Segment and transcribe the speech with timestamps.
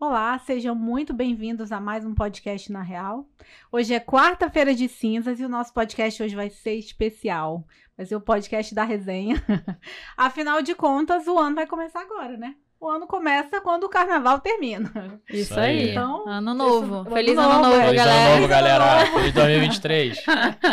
[0.00, 3.26] Olá, sejam muito bem-vindos a mais um podcast na Real.
[3.72, 7.66] Hoje é quarta-feira de cinzas e o nosso podcast hoje vai ser especial.
[7.96, 9.42] Vai ser o podcast da resenha.
[10.16, 12.54] Afinal de contas, o ano vai começar agora, né?
[12.80, 15.20] O ano começa quando o carnaval termina.
[15.28, 15.90] Isso, Isso aí.
[15.90, 16.94] Então, ano novo.
[16.98, 17.84] ano Feliz novo, ano novo, é.
[17.86, 18.20] Feliz galera.
[18.20, 19.06] ano novo, galera.
[19.06, 20.24] Feliz 2023.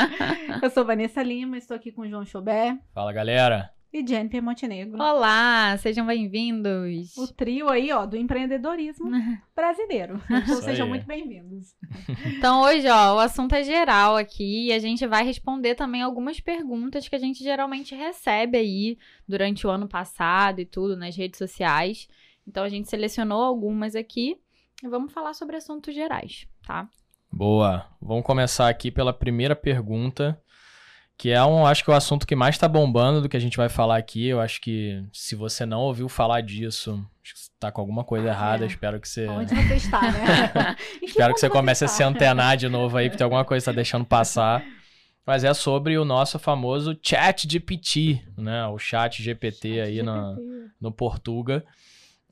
[0.61, 3.74] Eu sou Vanessa Lima, estou aqui com o João Chobé Fala, galera.
[3.91, 5.01] E Jennifer Montenegro.
[5.01, 7.15] Olá, sejam bem-vindos.
[7.17, 9.09] O trio aí, ó, do empreendedorismo
[9.55, 10.21] brasileiro.
[10.29, 10.89] Então sejam aí.
[10.89, 11.75] muito bem-vindos.
[12.25, 16.39] Então, hoje, ó, o assunto é geral aqui e a gente vai responder também algumas
[16.39, 21.37] perguntas que a gente geralmente recebe aí durante o ano passado e tudo nas redes
[21.37, 22.07] sociais.
[22.47, 24.37] Então, a gente selecionou algumas aqui
[24.83, 26.89] e vamos falar sobre assuntos gerais, tá?
[27.31, 27.85] Boa.
[28.01, 30.41] Vamos começar aqui pela primeira pergunta,
[31.17, 33.39] que é um, acho que é o assunto que mais tá bombando do que a
[33.39, 34.27] gente vai falar aqui.
[34.27, 36.93] Eu acho que se você não ouviu falar disso,
[37.23, 38.65] acho que você tá com alguma coisa errada.
[38.65, 38.67] É.
[38.67, 40.75] Espero que você Onde você está, né?
[41.01, 41.97] Espero que você comece a está?
[41.97, 44.63] se antenar de novo aí, porque tem alguma coisa que tá deixando passar.
[45.25, 48.67] Mas é sobre o nosso famoso Chat GPT, né?
[48.67, 50.71] O Chat GPT aí na, GPT.
[50.79, 51.65] no Portuga.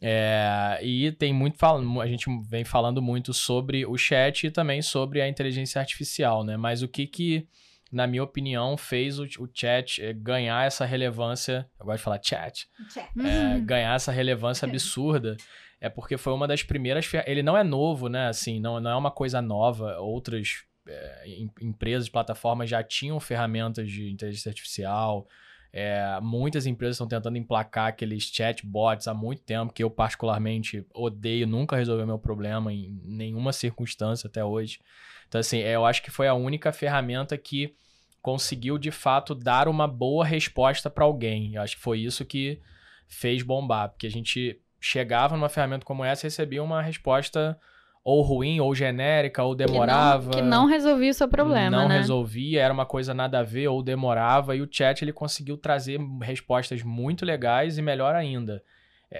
[0.05, 5.21] É, e tem muito a gente vem falando muito sobre o chat e também sobre
[5.21, 6.57] a inteligência artificial, né?
[6.57, 7.47] Mas o que que,
[7.93, 11.69] na minha opinião, fez o, o chat eh, ganhar essa relevância?
[11.79, 12.67] Eu gosto de falar chat.
[12.89, 13.09] Chat.
[13.19, 13.65] é, Uhum.
[13.65, 15.37] ganhar essa relevância absurda
[15.79, 17.09] é porque foi uma das primeiras.
[17.25, 18.27] Ele não é novo, né?
[18.27, 19.97] Assim, não, não é uma coisa nova.
[19.99, 25.27] Outras é, em- empresas, plataformas já tinham ferramentas de inteligência artificial.
[25.75, 31.47] É, muitas empresas estão tentando emplacar aqueles chatbots há muito tempo, que eu particularmente odeio,
[31.47, 34.79] nunca resolveu meu problema em nenhuma circunstância até hoje.
[35.27, 37.75] Então, assim, é, eu acho que foi a única ferramenta que
[38.23, 41.55] conseguiu de fato dar uma boa resposta para alguém.
[41.55, 42.59] Eu acho que foi isso que
[43.05, 47.59] fez bombar, porque a gente chegava numa ferramenta como essa e recebia uma resposta
[48.03, 50.31] ou ruim, ou genérica, ou demorava.
[50.31, 51.97] Que não, que não resolvia o seu problema, não né?
[51.97, 55.99] resolvia, era uma coisa nada a ver ou demorava, e o chat ele conseguiu trazer
[56.21, 58.63] respostas muito legais e melhor ainda,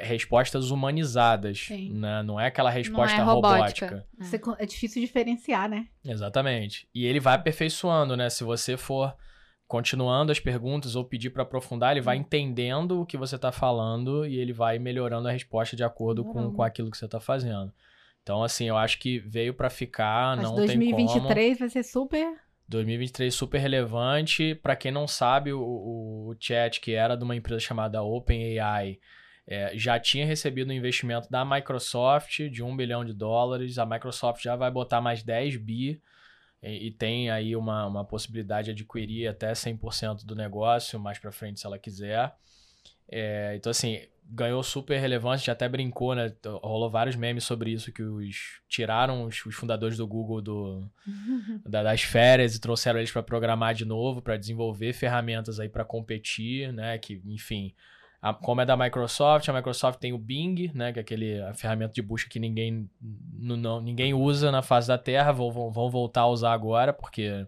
[0.02, 2.24] respostas humanizadas, né?
[2.24, 3.86] não é aquela resposta robótica.
[3.88, 4.08] robótica.
[4.20, 5.88] Você co- É difícil diferenciar, né?
[6.04, 6.88] Exatamente.
[6.94, 8.30] E ele vai aperfeiçoando, né?
[8.30, 9.16] Se você for
[9.68, 12.04] continuando as perguntas ou pedir para aprofundar, ele Hum.
[12.04, 16.24] vai entendendo o que você está falando e ele vai melhorando a resposta de acordo
[16.26, 17.74] com, com aquilo que você está fazendo.
[18.22, 20.92] Então, assim, eu acho que veio para ficar, Mas não tem como.
[20.96, 22.34] 2023 vai ser super.
[22.70, 24.56] 2023 super relevante.
[24.56, 28.98] Para quem não sabe, o, o, o chat, que era de uma empresa chamada OpenAI,
[29.48, 33.78] é, já tinha recebido um investimento da Microsoft de 1 bilhão de dólares.
[33.78, 36.02] A Microsoft já vai botar mais 10 bi
[36.62, 41.32] e, e tem aí uma, uma possibilidade de adquirir até 100% do negócio mais para
[41.32, 42.34] frente, se ela quiser.
[43.10, 46.34] É, então, assim, ganhou super relevância, a gente até brincou, né?
[46.64, 50.90] Rolou vários memes sobre isso, que os tiraram os, os fundadores do Google do,
[51.68, 55.84] da- das férias e trouxeram eles para programar de novo, para desenvolver ferramentas aí para
[55.84, 56.98] competir, né?
[56.98, 57.74] Que, enfim,
[58.24, 60.94] a- como é da Microsoft, a Microsoft tem o Bing, né?
[60.94, 64.98] Que é aquele a ferramenta de busca que ninguém, não, ninguém usa na face da
[64.98, 67.46] Terra, vão, vão voltar a usar agora, porque,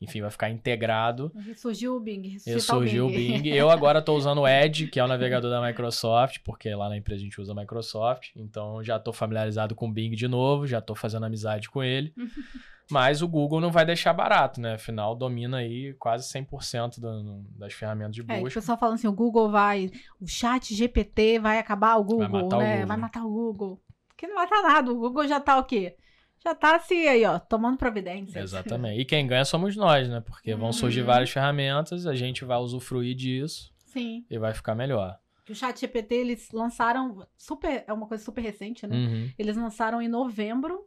[0.00, 1.32] enfim, vai ficar integrado.
[1.56, 2.22] Surgiu o Bing.
[2.24, 3.48] E ressuscitar surgiu o Bing.
[3.48, 6.96] Eu agora estou usando o Edge, que é o navegador da Microsoft, porque lá na
[6.96, 8.30] empresa a gente usa a Microsoft.
[8.36, 12.12] Então já estou familiarizado com o Bing de novo, já estou fazendo amizade com ele.
[12.90, 14.74] Mas o Google não vai deixar barato, né?
[14.74, 18.60] Afinal, domina aí quase 100% do, das ferramentas de É, que o busca.
[18.60, 22.60] pessoal falando assim, o Google vai, o chat GPT vai acabar o Google, matar o
[22.60, 22.70] né?
[22.72, 22.86] Google.
[22.86, 23.82] Vai matar o Google.
[24.16, 25.96] Que não vai matar nada, o Google já tá o quê?
[26.44, 28.36] Já tá se aí, ó, tomando providências.
[28.44, 29.00] Exatamente.
[29.00, 30.20] E quem ganha somos nós, né?
[30.20, 31.06] Porque vão surgir Uhum.
[31.06, 34.24] várias ferramentas, a gente vai usufruir disso Sim.
[34.30, 35.18] e vai ficar melhor.
[35.50, 38.94] O chat GPT, eles lançaram, super, é uma coisa super recente, né?
[38.96, 39.30] Uhum.
[39.38, 40.84] Eles lançaram em novembro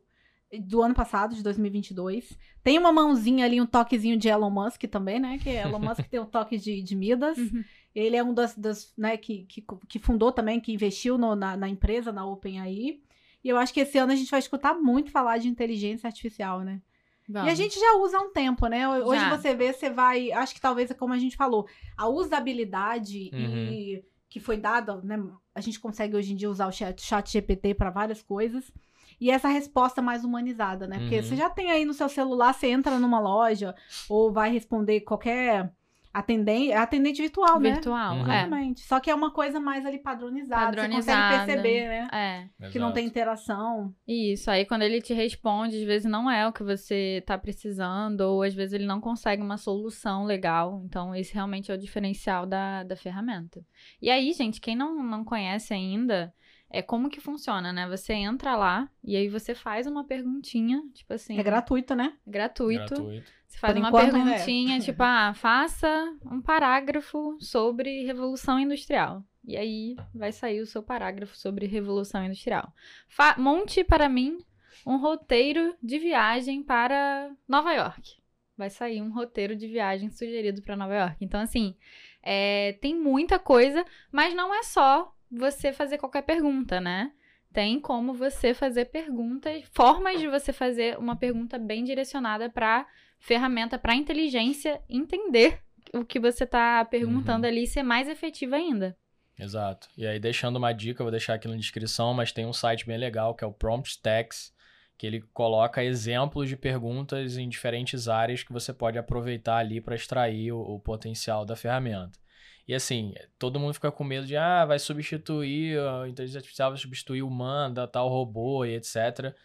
[0.65, 2.37] do ano passado, de 2022.
[2.63, 5.39] Tem uma mãozinha ali, um toquezinho de Elon Musk também, né?
[5.41, 7.37] Que Elon Musk tem um toque de, de Midas.
[7.37, 7.63] Uhum.
[7.95, 11.57] Ele é um das, das né, que, que, que fundou também, que investiu no- na,
[11.57, 12.99] na empresa, na OpenAI.
[13.43, 16.61] E eu acho que esse ano a gente vai escutar muito falar de inteligência artificial,
[16.61, 16.81] né?
[17.27, 17.57] E a Vamos.
[17.57, 18.87] gente já usa há um tempo, né?
[18.89, 19.37] Hoje Já.
[19.37, 20.31] você vê, você vai.
[20.33, 21.65] Acho que talvez, como a gente falou,
[21.97, 25.21] a usabilidade e que foi dada, né?
[25.53, 28.71] A gente consegue hoje em dia usar o chat, chat GPT para várias coisas.
[29.19, 30.99] E essa resposta mais humanizada, né?
[30.99, 31.23] Porque Uhum.
[31.23, 33.75] você já tem aí no seu celular, você entra numa loja
[34.09, 35.71] ou vai responder qualquer
[36.13, 37.71] atendente, atendente virtual, né?
[37.73, 38.31] Virtual, Uhum.
[38.31, 38.39] é.
[38.41, 38.81] Exatamente.
[38.81, 40.71] Só que é uma coisa mais ali padronizada.
[40.71, 41.21] Você Padronizada.
[41.39, 42.07] consegue perceber, né?
[42.11, 42.69] É.
[42.69, 42.93] Que não Exato.
[42.95, 43.95] tem interação.
[44.07, 48.21] Isso, aí quando ele te responde, às vezes não é o que você tá precisando,
[48.21, 50.81] ou às vezes ele não consegue uma solução legal.
[50.85, 53.63] Então, esse realmente é o diferencial da, da ferramenta.
[54.01, 56.33] E aí, gente, quem não, não conhece ainda,
[56.69, 57.87] é como que funciona, né?
[57.89, 61.37] Você entra lá e aí você faz uma perguntinha, tipo assim.
[61.39, 62.13] É gratuito, né?
[62.25, 62.95] gratuito.
[62.95, 63.40] Gratuito.
[63.51, 64.23] Você faz Por uma enquanto, é.
[64.23, 69.23] perguntinha, tipo, ah, faça um parágrafo sobre Revolução Industrial.
[69.43, 72.71] E aí vai sair o seu parágrafo sobre Revolução Industrial.
[73.09, 74.39] Fa- monte para mim
[74.85, 78.21] um roteiro de viagem para Nova York.
[78.57, 81.17] Vai sair um roteiro de viagem sugerido para Nova York.
[81.19, 81.75] Então, assim,
[82.23, 87.11] é, tem muita coisa, mas não é só você fazer qualquer pergunta, né?
[87.51, 92.87] Tem como você fazer perguntas, formas de você fazer uma pergunta bem direcionada para
[93.21, 95.59] ferramenta, para inteligência entender
[95.93, 98.97] o que você está perguntando ali e ser mais efetiva ainda.
[99.39, 99.87] Exato.
[99.97, 102.97] E aí, deixando uma dica, vou deixar aqui na descrição, mas tem um site bem
[102.97, 104.53] legal que é o Prompt Stacks,
[104.97, 109.95] que ele coloca exemplos de perguntas em diferentes áreas que você pode aproveitar ali para
[109.95, 112.19] extrair o, o potencial da ferramenta.
[112.67, 116.79] E assim, todo mundo fica com medo de, ah, vai substituir, a inteligência artificial vai
[116.79, 119.35] substituir o humano, tal robô e etc.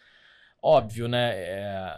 [0.61, 1.33] Óbvio, né?
[1.35, 1.97] É,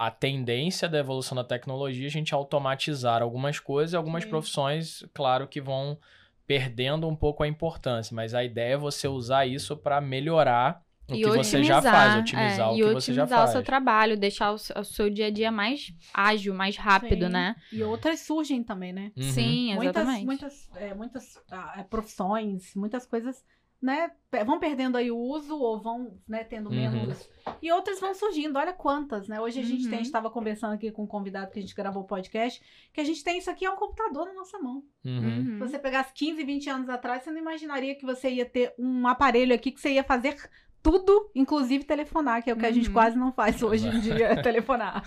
[0.00, 4.30] a tendência da evolução da tecnologia é a gente automatizar algumas coisas e algumas Sim.
[4.30, 5.98] profissões, claro, que vão
[6.46, 11.14] perdendo um pouco a importância, mas a ideia é você usar isso para melhorar o
[11.16, 13.50] E que você já faz, otimizar é, o e que você já otimizar faz.
[13.50, 17.26] o seu trabalho, deixar o, seu- o seu dia a dia mais ágil, mais rápido,
[17.26, 17.32] Sim.
[17.32, 17.56] né?
[17.72, 19.12] E outras surgem também, né?
[19.16, 19.22] Uhum.
[19.22, 20.26] Sim, Muitas, exatamente.
[20.26, 23.44] muitas, é, muitas ah, é, profissões, muitas coisas,
[23.80, 24.10] né?
[24.44, 26.76] Vão perdendo aí o uso ou vão, né, tendo Uhum.
[26.76, 27.28] menos.
[27.62, 28.58] E outras vão surgindo.
[28.58, 29.40] Olha quantas, né?
[29.40, 29.88] Hoje a gente Uhum.
[29.90, 32.60] tem, a gente estava conversando aqui com um convidado que a gente gravou o podcast,
[32.92, 34.82] que a gente tem isso aqui é um computador na nossa mão.
[35.04, 35.18] Uhum.
[35.18, 35.44] Uhum.
[35.44, 39.06] Se você pegasse 15, 20 anos atrás, você não imaginaria que você ia ter um
[39.08, 40.36] aparelho aqui que você ia fazer
[40.82, 42.94] tudo, inclusive telefonar, que é o que a gente Uhum.
[42.94, 45.02] quase não faz hoje em dia, é telefonar.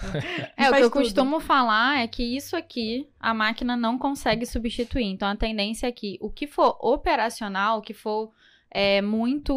[0.55, 1.01] É, o que eu tudo.
[1.01, 5.05] costumo falar é que isso aqui a máquina não consegue substituir.
[5.05, 8.31] Então a tendência é que o que for operacional, o que for
[8.73, 9.53] é, muito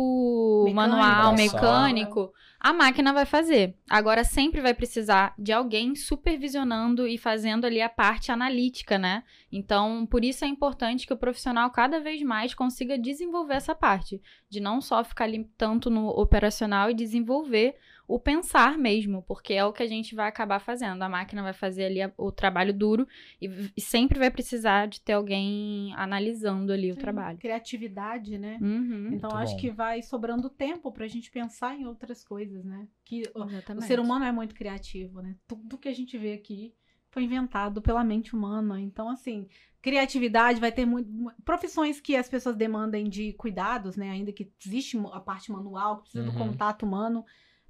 [0.67, 1.37] Mecânico, manual, braçal.
[1.37, 3.75] mecânico, a máquina vai fazer.
[3.89, 9.23] Agora sempre vai precisar de alguém supervisionando e fazendo ali a parte analítica, né?
[9.51, 14.21] Então, por isso é importante que o profissional cada vez mais consiga desenvolver essa parte,
[14.51, 17.77] de não só ficar ali tanto no operacional e desenvolver
[18.09, 21.03] o pensar mesmo, porque é o que a gente vai acabar fazendo.
[21.03, 23.07] A máquina vai fazer ali a- o trabalho duro
[23.43, 27.39] e, e sempre vai precisar de ter alguém analisando ali o trabalho.
[27.39, 28.59] Criatividade, né?
[28.61, 29.61] Uhum, Então Muito acho bom.
[29.61, 32.87] que vai sobrando tempo pra gente pensar em outras coisas, né?
[33.05, 33.87] Que o- o exatamente.
[33.87, 35.35] ser humano é muito criativo, né?
[35.49, 36.73] Tudo que a gente vê aqui
[37.11, 38.81] foi inventado pela mente humana.
[38.81, 39.49] Então, assim,
[39.81, 41.11] criatividade vai ter muito.
[41.11, 44.11] mu- Profissões que as pessoas demandem de cuidados, né?
[44.11, 46.39] Ainda que existe a parte manual, que precisa do Uhum.
[46.49, 47.25] contato humano,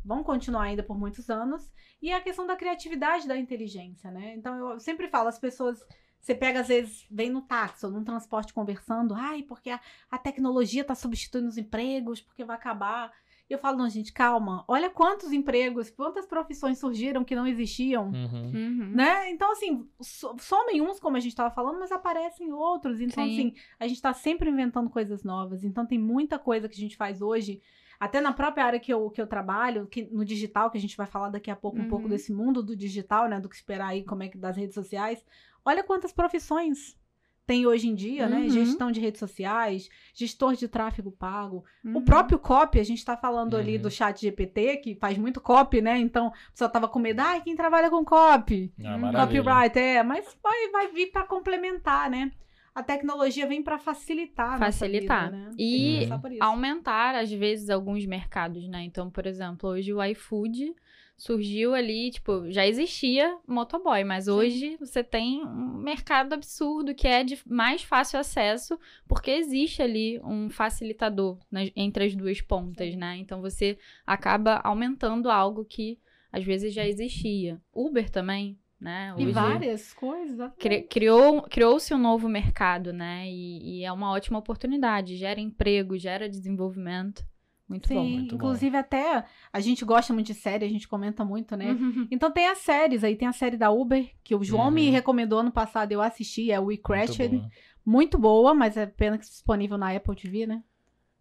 [0.06, 1.68] vão continuar ainda por muitos anos.
[2.00, 4.34] E a questão da criatividade da inteligência, né?
[4.36, 5.84] Então, eu sempre falo, as pessoas.
[6.20, 9.80] Você pega, às vezes, vem no táxi ou num transporte conversando, ai, porque a,
[10.10, 13.12] a tecnologia está substituindo os empregos, porque vai acabar.
[13.48, 14.64] E eu falo, não, gente, calma.
[14.66, 18.08] Olha quantos empregos, quantas profissões surgiram que não existiam.
[18.08, 18.50] Uhum.
[18.52, 18.90] Uhum.
[18.92, 19.30] Né?
[19.30, 23.00] Então, assim, so- somem uns, como a gente estava falando, mas aparecem outros.
[23.00, 23.32] Então, Sim.
[23.32, 25.62] assim, a gente está sempre inventando coisas novas.
[25.62, 27.62] Então, tem muita coisa que a gente faz hoje,
[27.98, 30.96] até na própria área que eu, que eu trabalho, que, no digital, que a gente
[30.96, 31.88] vai falar daqui a pouco, um Uhum.
[31.88, 33.40] pouco desse mundo do digital, né?
[33.40, 35.24] Do que esperar aí, como é que das redes sociais.
[35.64, 36.96] Olha quantas profissões
[37.46, 38.40] tem hoje em dia, né?
[38.42, 38.48] Uhum.
[38.50, 42.04] Gestão de redes sociais, gestor de tráfego pago, o Uhum.
[42.04, 43.82] próprio copy, a gente tá falando ali Uhum.
[43.82, 45.96] do chat GPT, que faz muito copy, né?
[45.98, 48.72] Então, a pessoa tava com medo, ai, quem trabalha com copy?
[48.84, 49.00] Ah, Hum.
[49.00, 49.42] maravilha.
[49.44, 52.32] Copyright, é, mas vai, vai vir pra complementar, né?
[52.76, 54.58] A tecnologia vem pra facilitar.
[54.58, 55.30] Facilitar.
[55.32, 55.50] vida, né?
[55.58, 56.08] E
[56.40, 58.82] aumentar, às vezes, alguns mercados, né?
[58.84, 60.74] Então, por exemplo, hoje o iFood
[61.16, 67.24] surgiu ali, tipo, já existia motoboy, mas hoje você tem um mercado absurdo que é
[67.24, 68.78] de mais fácil acesso,
[69.08, 72.96] porque existe ali um facilitador nas- entre as duas pontas, Sim.
[72.98, 73.16] né?
[73.16, 75.98] Então você acaba aumentando algo que
[76.30, 77.58] às vezes já existia.
[77.72, 79.14] Uber também, né?
[79.16, 80.50] E Hoje- várias coisas.
[80.58, 83.26] Cri- criou criou-se um novo mercado, né?
[83.28, 85.16] E, e é uma ótima oportunidade.
[85.16, 87.24] Gera emprego, gera desenvolvimento.
[87.68, 88.00] Muito bom.
[88.04, 88.36] Sim, muito bom.
[88.36, 91.72] inclusive até a gente gosta muito de série, a gente comenta muito, né?
[91.72, 92.06] Uhum.
[92.12, 94.92] Então tem as séries aí, tem a série da Uber, que o João me Uhum.
[94.92, 97.28] recomendou ano passado, eu assisti, é o We Muito Crashed.
[97.36, 97.50] boa.
[97.84, 100.62] Muito boa, mas é pena que disponível na Apple TV, né?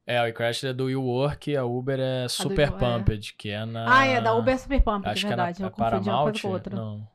[0.08, 2.72] É, o iCrash é do WeWork e a Uber é Super é.
[2.72, 3.86] Pumped, que é na...
[4.02, 5.58] Ah, é, da Uber é Super Pump, é Acho verdade.
[5.58, 6.76] que é na eu confundi uma coisa com outra.
[6.76, 7.08] Não.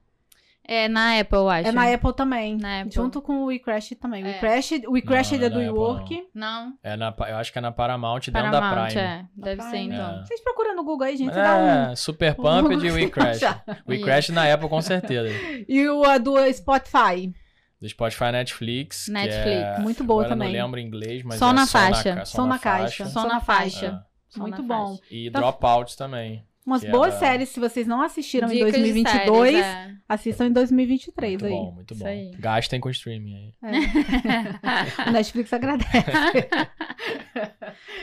[0.63, 1.69] É na Apple, eu acho.
[1.69, 2.57] É na Apple também.
[2.57, 2.93] Na Apple.
[2.93, 4.23] Junto com o WeCrash também.
[4.23, 4.39] O É.
[4.87, 6.23] O WeCrash Não, é é do WeWork.
[6.35, 6.75] Não.
[6.83, 9.01] É na, eu acho que é na Paramount, dentro da Paramount, Prime.
[9.01, 9.25] é.
[9.37, 9.95] Deve ser, Prime.
[9.95, 10.21] então.
[10.21, 10.25] É.
[10.25, 11.35] Vocês procuram no Google aí, gente.
[11.35, 11.91] Dá um.
[11.91, 13.41] É, Super Pumped e Google, WeCrash.
[13.89, 15.29] WeCrash na Apple, com certeza.
[15.69, 17.33] E o a do Spotify.
[17.81, 19.07] Do Spotify Netflix.
[19.07, 19.47] que Netflix.
[19.49, 20.57] é- Muito boa agora eu também.
[20.57, 22.25] não lembro em inglês, mas é na faixa.
[22.27, 23.07] Som na caixa.
[23.07, 24.05] Som na faixa.
[24.37, 24.89] Muito na bom.
[24.97, 25.03] faixa.
[25.11, 26.45] E Então- Dropouts também.
[26.71, 29.95] Umas Que boas da- séries, se vocês não assistiram em Dicas de 2022, séries, é.
[30.09, 31.51] assistam em 2023 Muito aí.
[31.51, 32.09] bom, muito Isso bom.
[32.09, 32.31] aí.
[32.39, 33.53] Gastem com streaming aí.
[33.73, 35.01] É.
[35.09, 35.91] O Netflix agradece.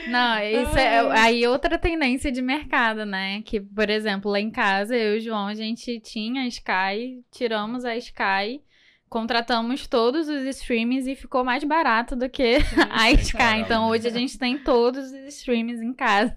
[0.08, 3.42] Não, isso é aí outra tendência de mercado, né?
[3.42, 7.22] Que, por exemplo, lá em casa, eu e o João, a gente tinha a Sky,
[7.30, 8.60] tiramos a Sky,
[9.08, 12.56] contratamos todos os streams e ficou mais barato do que
[12.90, 13.32] a Sky.
[13.36, 13.60] Caramba.
[13.60, 16.36] Então hoje a gente tem todos os streams em casa.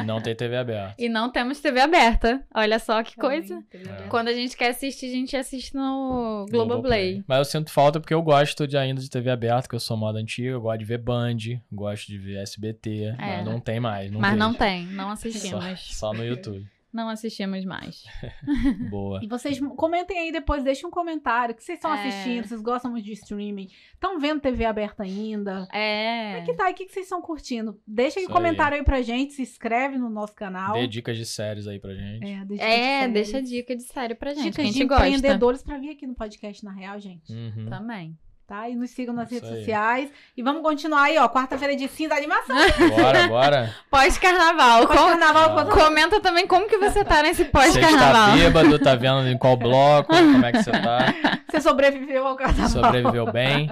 [0.00, 0.94] E não tem TV aberta.
[0.98, 2.44] E não temos TV aberta.
[2.54, 3.62] Olha só que Também, coisa.
[3.72, 4.08] É.
[4.08, 7.22] Quando a gente quer assistir, a gente assiste no Globoplay.
[7.26, 9.96] Mas eu sinto falta porque eu gosto de, ainda de TV aberta, que eu sou
[9.96, 11.36] moda antiga, eu gosto de ver Band,
[11.70, 14.10] gosto de ver SBT, mas não tem mais.
[14.10, 14.58] Não Mas não vejo.
[14.58, 15.96] tem, não Só, assistimos.
[15.96, 16.66] só no YouTube.
[16.92, 18.04] Não assistimos mais.
[18.90, 19.20] Boa.
[19.22, 21.54] E vocês comentem aí depois, deixem um comentário.
[21.54, 22.06] O que vocês estão É.
[22.08, 22.46] assistindo?
[22.46, 23.68] Vocês gostam muito de streaming?
[23.94, 25.66] Estão vendo TV aberta ainda?
[25.72, 26.32] É.
[26.32, 26.68] Como é que tá?
[26.68, 27.80] E O que que vocês estão curtindo?
[27.86, 28.34] Deixa aí um aí.
[28.34, 30.74] comentário aí pra gente, se inscreve no nosso canal.
[30.74, 32.24] Dê dicas de séries aí pra gente.
[32.26, 34.42] É, deixa É, de deixa dica de série pra gente.
[34.44, 35.08] que Dicas a de gente gosta.
[35.08, 37.32] empreendedores pra vir aqui no podcast, na real, gente.
[37.32, 37.66] Uhum.
[37.70, 38.18] Também.
[38.52, 38.68] Tá?
[38.68, 39.58] E nos sigam nas Isso redes aí.
[39.60, 40.10] sociais.
[40.36, 41.26] E vamos continuar aí, ó.
[41.26, 42.54] Quarta-feira de cinza, animação.
[42.94, 43.74] Bora, bora.
[43.90, 44.86] Pós-carnaval.
[44.86, 45.64] Com- Pós-carnaval, Ah.
[45.64, 48.36] Comenta também como que você tá nesse Você está pós-carnaval.
[48.36, 51.14] bêbado, tá vendo em qual bloco, como é que você tá.
[51.50, 52.68] você sobreviveu ao carnaval.
[52.68, 53.70] Sobreviveu bem.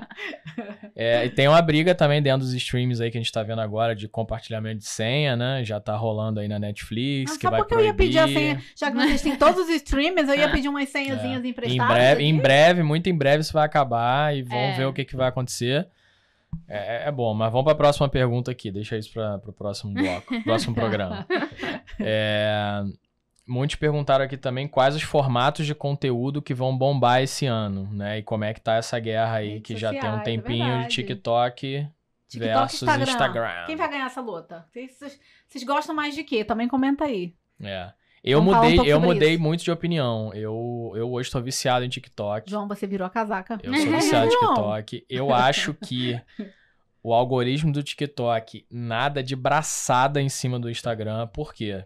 [0.97, 3.61] É, e tem uma briga também dentro dos streams aí que a gente tá vendo
[3.61, 5.63] agora de compartilhamento de senha, né?
[5.63, 8.23] Já tá rolando aí na Netflix, Ah, que só vai porque eu ia pedir a
[8.23, 8.41] proibir.
[8.41, 11.95] senha, já que vocês têm todos os streamers, eu ia pedir umas senhazinhas Em emprestadas.
[11.95, 12.25] breve, aqui.
[12.31, 14.70] em breve, muito em breve isso vai acabar e vamos É.
[14.77, 15.89] ver o que, que vai acontecer.
[16.67, 18.71] É, é bom, mas vamos para a próxima pergunta aqui.
[18.71, 21.27] Deixa isso para o próximo bloco, próximo programa.
[22.03, 22.83] É,
[23.47, 28.19] muitos perguntaram aqui também quais os formatos de conteúdo que vão bombar esse ano, né?
[28.19, 30.65] E como é que tá essa guerra aí, Redes que já tem um é tempinho
[30.65, 30.95] de verdade.
[30.95, 31.87] TikTok,
[32.27, 33.13] TikTok, versus Instagram.
[33.13, 33.67] Instagram.
[33.67, 34.65] Quem vai ganhar essa luta?
[34.71, 36.43] Vocês- vocês gostam mais de quê?
[36.43, 37.35] Também comenta aí.
[37.63, 37.93] É.
[38.23, 39.43] Eu Vamos um mudei, pouco eu mudei isso.
[39.43, 40.33] muito de opinião.
[40.35, 42.51] Eu, eu hoje tô viciado em TikTok.
[42.51, 43.59] João, você virou a casaca.
[43.63, 44.31] Eu sou viciado em.
[44.39, 45.07] TikTok.
[45.09, 46.21] Eu acho que
[47.03, 51.27] o algoritmo do TikTok nada de braçada em cima do Instagram.
[51.29, 51.85] Por quê?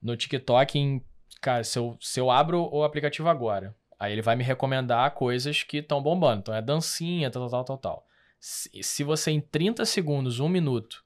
[0.00, 1.02] No TikTok, em-
[1.40, 5.64] cara, se eu, se eu abro o aplicativo agora, aí ele vai me recomendar coisas
[5.64, 6.40] que estão bombando.
[6.40, 8.06] Então é dancinha, tal, tal, tal, tal, tal.
[8.38, 11.02] Se, se você em 30 segundos, um minuto,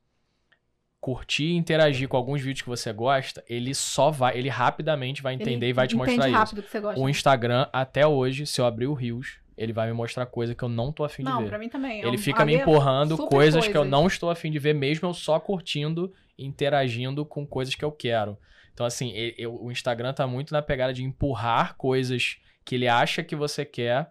[1.01, 5.35] curtir e interagir com alguns vídeos que você gosta, ele só vai, ele rapidamente vai
[5.35, 6.37] entender Ele e vai te mostrar isso.
[6.39, 7.01] rápido o que você gosta.
[7.01, 10.63] O Instagram, até hoje, se eu abrir o Reels, ele vai me mostrar coisa que
[10.63, 11.49] eu não tô afim de Não, ver.
[11.49, 12.03] pra mim também.
[12.03, 14.75] é Ele um- fica me empurrando super coisas, que eu não estou afim de ver,
[14.75, 18.37] mesmo eu só curtindo, interagindo com coisas que eu quero.
[18.75, 23.23] Então, assim, eu- o Instagram tá muito na pegada de empurrar coisas que ele acha
[23.23, 24.11] que você quer,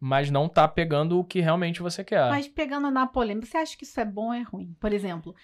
[0.00, 2.28] mas não tá pegando o que realmente você quer.
[2.28, 4.76] Mas pegando na polêmica, você acha que isso é bom ou é ruim?
[4.80, 5.34] Por exemplo,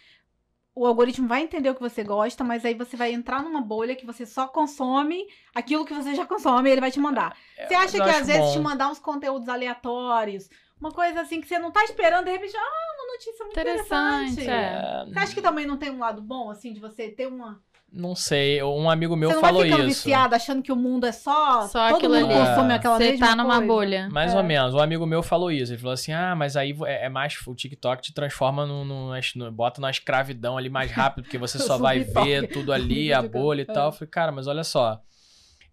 [0.82, 3.94] o algoritmo vai entender o que você gosta, mas aí você vai entrar numa bolha
[3.94, 7.36] que você só consome aquilo que você já consome e ele vai te mandar.
[7.66, 8.52] Você acha É, eu que acho às vezes bom.
[8.52, 10.48] te mandar uns conteúdos aleatórios,
[10.80, 14.40] uma coisa assim que você não tá esperando, de repente, ah, uma notícia muito interessante.
[14.40, 14.52] Interessante, é.
[14.52, 17.62] É, Você acha que também não tem um lado bom, assim, de você ter uma.
[17.92, 20.04] Não sei, um amigo meu você não falou vai ficando isso.
[20.04, 21.62] viciado achando que o mundo é só.
[21.66, 22.34] Só todo aquilo mundo ali.
[22.48, 22.76] consome É.
[22.76, 23.66] aquela Você mesma tá numa coisa.
[23.66, 24.08] bolha.
[24.10, 24.36] Mais É.
[24.36, 24.74] ou menos.
[24.74, 25.72] Um amigo meu falou isso.
[25.72, 27.36] Ele falou assim: ah, mas aí é, é mais.
[27.46, 31.58] O TikTok te transforma no, no, no- Bota na escravidão ali mais rápido, porque você
[31.58, 33.72] só vai ver tudo ali, a bolha e É.
[33.74, 33.86] tal.
[33.86, 35.00] Eu falei, cara, mas olha só.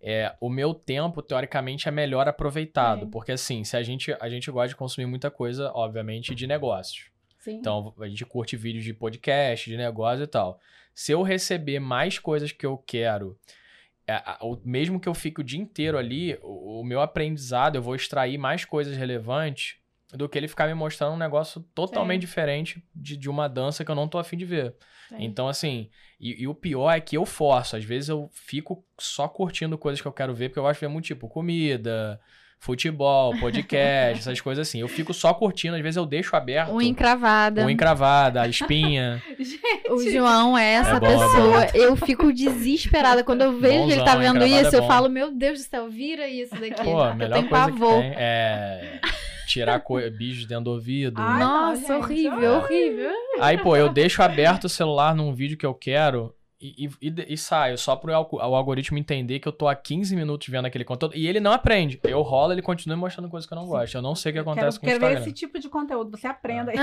[0.02, 3.06] É, o meu tempo, teoricamente, é melhor aproveitado.
[3.06, 3.10] É.
[3.12, 7.10] Porque, assim, se a gente, a gente gosta de consumir muita coisa, obviamente, de negócios.
[7.40, 7.58] Sim.
[7.58, 10.60] Então, a gente curte vídeos de podcast, de negócio e tal.
[10.98, 13.38] Se eu receber mais coisas que eu quero,
[14.08, 14.20] é,
[14.66, 18.66] mesmo que eu fique o dia inteiro ali, o, meu aprendizado, eu vou extrair mais
[18.66, 19.75] coisas relevantes
[20.12, 23.92] do que ele ficar me mostrando um negócio totalmente diferente de, de uma dança que
[23.92, 24.74] eu não tô afim de ver.
[25.20, 25.88] Então, assim,
[26.20, 27.75] e, e o pior é que eu forço.
[27.75, 30.88] Às vezes eu fico só curtindo coisas que eu quero ver, porque eu gosto de
[30.88, 32.20] ver muito, tipo, comida,
[32.60, 34.82] futebol, podcast, essas coisas assim.
[34.82, 36.74] Eu fico só curtindo, às vezes eu deixo aberto.
[36.74, 37.62] Unha encravada.
[37.64, 39.22] Unha encravada, a espinha.
[39.90, 41.68] O João é essa É bom, é pessoa.
[41.74, 44.76] Eu fico desesperada quando eu vejo que ele tá Bonzão, vendo isso.
[44.76, 46.84] é Eu falo, meu Deus do céu, vira isso daqui.
[46.84, 47.96] Pô, a eu melhor tenho coisa pavor.
[47.96, 49.00] que tem é
[49.48, 49.98] tirar co...
[50.12, 51.22] bichos dentro do ouvido.
[51.22, 51.92] Ai, Nossa, gente.
[51.94, 53.12] horrível, horrível.
[53.40, 57.38] Aí, pô, eu deixo aberto o celular num vídeo que eu quero e, e, e-
[57.38, 61.16] saio, só pro o algoritmo entender que eu tô há 15 minutos vendo aquele conteúdo.
[61.16, 62.00] E ele não aprende.
[62.04, 63.94] Eu rolo, ele continua mostrando coisas que eu não gosto.
[63.96, 65.22] Eu não sei o que acontece quero, com o quero ver Instagram.
[65.26, 66.12] esse tipo de conteúdo.
[66.18, 66.78] Você aprenda aí.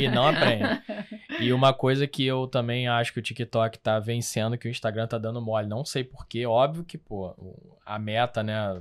[0.00, 0.64] E não aprende.
[1.40, 5.06] E uma coisa que eu também acho que o TikTok tá vencendo, que o Instagram
[5.06, 5.66] tá dando mole.
[5.66, 6.44] Não sei porquê.
[6.44, 8.80] Óbvio que, pô, o- a meta, né?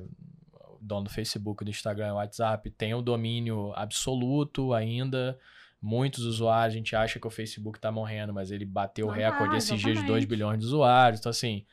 [0.82, 5.38] dono do Facebook, do Instagram, WhatsApp, tem o domínio absoluto ainda.
[5.82, 9.16] Muitos usuários, a gente acha que o Facebook tá morrendo, mas ele bateu o Não
[9.16, 10.28] recorde esses dias de 2 exatamente.
[10.28, 11.20] bilhões de usuários.
[11.20, 11.66] Então, assim,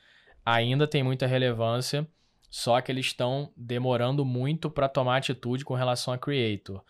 [0.45, 2.07] ainda tem muita relevância,
[2.49, 6.85] só que eles estão demorando muito para tomar atitude com relação a creator.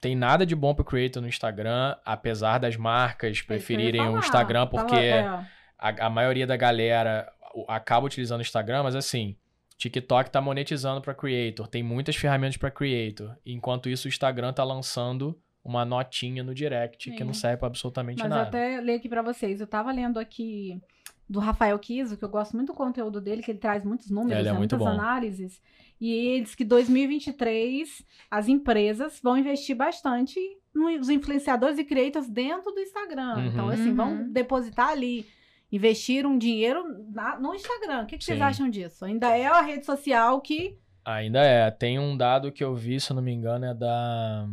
[0.00, 4.18] Tem nada de bom pro creator no Instagram, apesar das marcas É preferirem o.
[4.18, 5.26] Instagram, porque é.
[5.78, 7.30] a, a maioria da galera
[7.68, 9.36] acaba utilizando o Instagram, mas assim,
[9.76, 13.36] TikTok tá monetizando para creator, tem muitas ferramentas para creator.
[13.44, 17.24] Enquanto isso, o Instagram tá lançando uma notinha no direct que Sim.
[17.24, 18.48] não serve pra absolutamente Mas eu nada.
[18.48, 19.60] até leio aqui pra vocês.
[19.60, 20.80] Eu tava lendo aqui
[21.28, 24.38] do Rafael Kiso, que eu gosto muito do conteúdo dele, que ele traz muitos números,
[24.38, 25.00] Ele é né, muito muitas bom.
[25.00, 25.60] análises.
[26.00, 30.40] E ele diz que 2023 as empresas vão investir bastante
[30.74, 33.36] nos influenciadores e creators dentro do Instagram.
[33.36, 33.46] Uhum.
[33.46, 34.32] Então, assim, vão Uhum.
[34.32, 35.26] depositar ali,
[35.70, 38.02] investir um dinheiro na- no Instagram.
[38.02, 39.04] O que, que vocês acham disso?
[39.04, 40.76] Ainda é a rede social que.
[41.04, 41.70] Ainda é.
[41.70, 44.48] Tem um dado que eu vi, se eu não me engano, é da.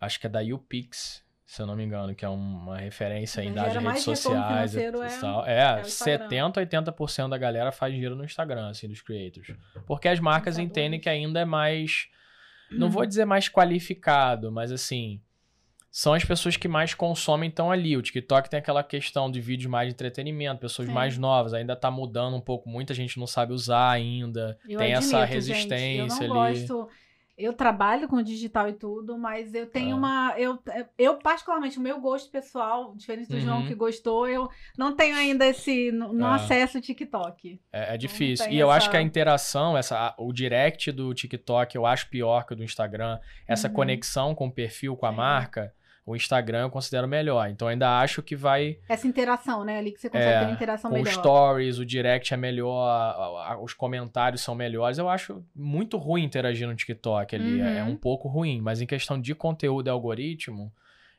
[0.00, 3.50] Acho que é da UPix, se eu não me engano, que é uma referência de
[3.50, 4.74] mais redes sociais.
[4.74, 5.46] e é- tal.
[5.46, 6.28] é É, o Instagram.
[6.28, 9.52] 70, 80% da galera faz dinheiro no Instagram, assim, dos creators.
[9.86, 12.08] Porque as marcas entendem que ainda é mais.
[12.70, 15.20] Não vou dizer mais qualificado, mas assim.
[15.92, 17.96] São as pessoas que mais consomem estão ali.
[17.96, 20.94] O TikTok tem aquela questão de vídeos mais de entretenimento, pessoas Sim.
[20.94, 24.56] mais novas, ainda tá mudando um pouco, muita gente não sabe usar ainda.
[24.68, 26.60] Eu tem essa admito, gente, resistência eu não ali.
[26.60, 26.88] Gosto,
[27.42, 29.98] eu trabalho com digital e tudo, mas eu tenho Ah.
[29.98, 30.34] uma.
[30.38, 30.58] Eu,
[30.98, 33.66] eu, particularmente, o meu gosto pessoal, diferente do João Uhum.
[33.66, 35.90] que gostou, eu não tenho ainda esse.
[35.92, 36.34] Não, Ah.
[36.36, 37.60] acesso o TikTok.
[37.72, 38.50] É, é difícil.
[38.50, 42.44] E eu essa- acho que a interação, essa, o direct do TikTok, eu acho pior
[42.46, 43.18] que o do Instagram.
[43.46, 43.74] Essa Uhum.
[43.74, 45.72] conexão com o perfil, com a marca,
[46.04, 47.48] o Instagram eu considero melhor.
[47.50, 49.78] Então ainda acho que vai Essa interação, né?
[49.78, 51.12] Ali que você consegue É, ter uma interação melhor.
[51.12, 54.98] stories, o direct é melhor, a- a- os comentários são melhores.
[54.98, 57.60] Eu acho muito ruim interagir no TikTok ali.
[57.60, 57.90] É, é Uhum.
[57.90, 58.60] um pouco ruim.
[58.60, 60.72] Mas em questão de conteúdo e algoritmo,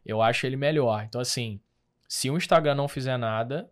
[0.06, 1.04] eu acho ele melhor.
[1.04, 1.62] Então, assim,
[2.08, 3.70] se o Instagram não fizer nada,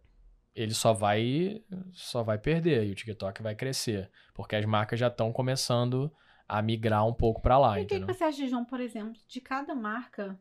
[0.55, 1.61] ele só vai
[1.91, 6.11] só vai perder e o TikTok vai crescer, porque as marcas já estão começando
[6.47, 9.13] a migrar um pouco pra lá, E o que, que você acha, João, por exemplo,
[9.27, 10.37] de cada marca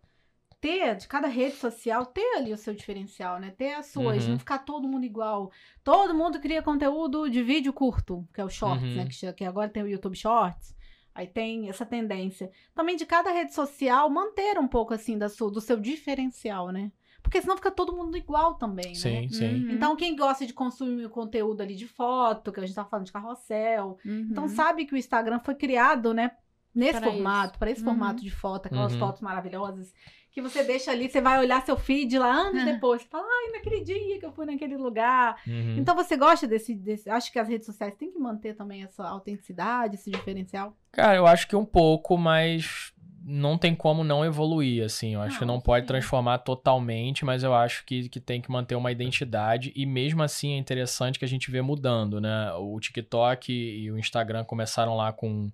[0.60, 3.50] ter, de cada rede social, ter ali o seu diferencial, né?
[3.56, 4.30] Ter as suas, Uhum.
[4.32, 5.50] não ficar todo mundo igual.
[5.84, 8.94] Todo mundo cria conteúdo de vídeo curto, que é o Shorts, Uhum.
[8.96, 9.06] né?
[9.06, 10.76] Que, que agora tem o YouTube Shorts.
[11.14, 12.50] Aí tem essa tendência.
[12.74, 16.92] Também de cada rede social manter um pouco assim da sua, do seu diferencial, né?
[17.22, 18.94] Porque senão fica todo mundo igual também, né?
[18.94, 19.64] Sim, sim.
[19.66, 19.70] Uhum.
[19.72, 23.06] Então, quem gosta de consumir o conteúdo ali de foto, que a gente tá falando
[23.06, 24.28] de carrossel, Uhum.
[24.30, 26.30] então sabe que o Instagram foi criado, né?
[26.74, 27.86] Nesse Pra formato, para esse Uhum.
[27.88, 28.98] formato de foto, aquelas Uhum.
[29.00, 29.92] fotos maravilhosas.
[30.38, 32.72] Que você deixa ali, você vai olhar seu feed lá anos Uhum.
[32.72, 33.02] depois.
[33.02, 35.40] Você fala, ai, naquele dia que eu fui naquele lugar.
[35.46, 35.76] Uhum.
[35.78, 37.10] Então você gosta desse, desse.
[37.10, 40.76] Acho que as redes sociais têm que manter também essa autenticidade, esse diferencial.
[40.92, 42.92] Cara, eu acho que um pouco, mas
[43.24, 45.14] não tem como não evoluir, assim.
[45.14, 45.88] Eu acho que Não, não pode sim.
[45.88, 49.72] transformar totalmente, mas eu acho que, que tem que manter uma identidade.
[49.74, 52.52] E mesmo assim é interessante que a gente vê mudando, né?
[52.54, 55.50] O TikTok e o Instagram começaram lá com.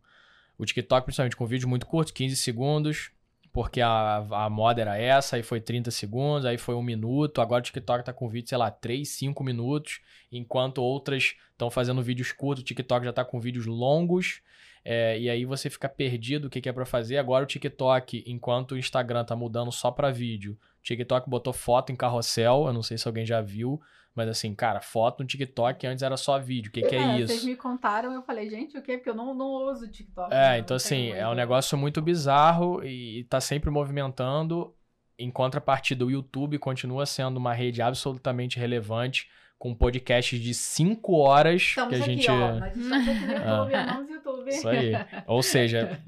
[0.58, 3.10] O TikTok, principalmente, com vídeos muito curtos, 15 segundos.
[3.54, 7.40] Porque a, a moda era essa, aí foi 30 segundos, aí foi um minuto.
[7.40, 10.00] Agora o TikTok tá com vídeo, sei lá, 3, 5 minutos.
[10.32, 14.42] Enquanto outras estão fazendo vídeos curtos, o TikTok já tá com vídeos longos.
[14.84, 17.16] É, e aí você fica perdido o que, que é pra fazer.
[17.16, 21.92] Agora o TikTok, enquanto o Instagram tá mudando só pra vídeo, o TikTok botou foto
[21.92, 22.64] em carrossel.
[22.66, 23.80] Eu não sei se alguém já viu,
[24.14, 26.68] mas assim, cara, foto no TikTok antes era só vídeo.
[26.68, 27.46] O que, que é, Vocês isso?
[27.46, 28.96] me contaram, eu falei, gente, o quê?
[28.96, 30.30] Porque eu não, não uso o TikTok.
[30.30, 30.56] né?
[30.56, 34.74] É, então Não assim, é um negócio muito bizarro e, tá sempre movimentando.
[35.18, 41.62] Em contrapartida, o YouTube continua sendo uma rede absolutamente relevante, com podcasts de 5 horas
[41.62, 42.30] Estamos que a aqui, gente.
[42.30, 42.58] ó.
[42.58, 43.82] Nós estamos aqui no YouTube, Ah.
[43.82, 44.48] amamos YouTube.
[44.50, 44.92] Isso aí.
[45.26, 46.02] Ou seja,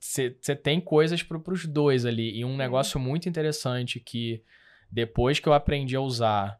[0.00, 2.38] você tem coisas pro, pros dois ali.
[2.38, 4.42] E um negócio muito interessante que
[4.90, 6.58] depois que eu aprendi a usar,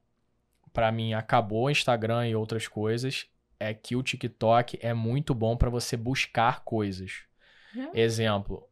[0.73, 3.27] pra mim acabou o Instagram e outras coisas,
[3.59, 7.23] é que o TikTok é muito bom pra você buscar coisas.
[7.95, 8.69] Exemplo,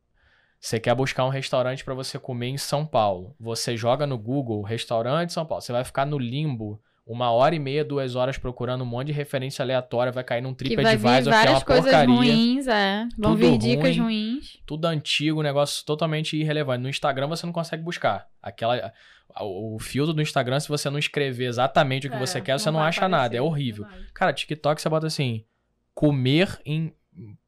[0.61, 3.35] você quer buscar um restaurante pra você comer em São Paulo.
[3.41, 5.63] Você joga no Google restaurante São Paulo.
[5.63, 9.13] Você vai ficar no limbo uma hora e meia, duas horas procurando um monte de
[9.13, 12.15] referência aleatória, vai cair num Que vai vir TripAdvisor que é várias uma coisas porcaria
[12.15, 13.09] ruins, é.
[13.19, 14.35] Vão Tudo vir dicas ruim.
[14.35, 14.59] ruins.
[14.67, 16.83] tudo antigo, um negócio totalmente irrelevante.
[16.83, 18.27] No Instagram você não consegue buscar.
[18.43, 18.93] Aquela,
[19.41, 22.71] o, filtro do Instagram, se você não escrever exatamente o que É, você quer, você
[22.71, 23.35] não acha nada.
[23.35, 23.87] É aparecer, horrível.
[24.15, 25.45] Cara, TikTok você bota assim,
[25.95, 26.93] comer em,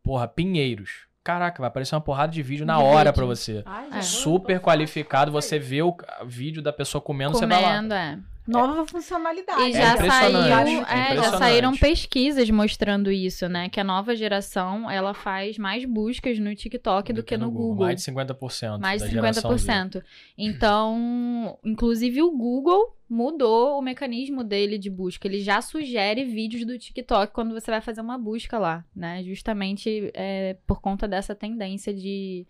[0.03, 1.07] porra, Pinheiros.
[1.25, 3.13] Caraca, vai aparecer uma porrada de vídeo na De hora vídeo.
[3.15, 3.63] pra você.
[3.65, 4.03] Ai, É.
[4.03, 7.77] Super qualificado, você vê o vídeo da pessoa comendo, você vai lá.
[7.77, 8.19] Comendo, é.
[8.47, 9.63] Nova funcionalidade.
[9.63, 13.69] E É já, impressionante, saiu, é é, já saíram pesquisas mostrando isso, né?
[13.69, 17.87] Que a nova geração, ela faz mais buscas no TikTok do, que no Google.
[17.87, 18.81] Mais de 50%.
[18.81, 19.73] Mais de geração Z.
[19.73, 20.03] 50%.
[20.37, 25.29] Então, inclusive o Google mudou o mecanismo dele de busca.
[25.29, 29.23] Ele já sugere vídeos do TikTok quando você vai fazer uma busca lá, né?
[29.23, 32.47] Justamente é, por conta dessa tendência de,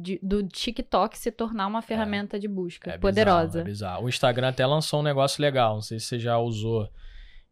[0.00, 3.46] de- do TikTok se tornar uma ferramenta de busca É poderosa.
[3.48, 4.04] Bizarro, é bizarro.
[4.04, 6.88] O Instagram até lançou um negócio legal, não sei se você já usou,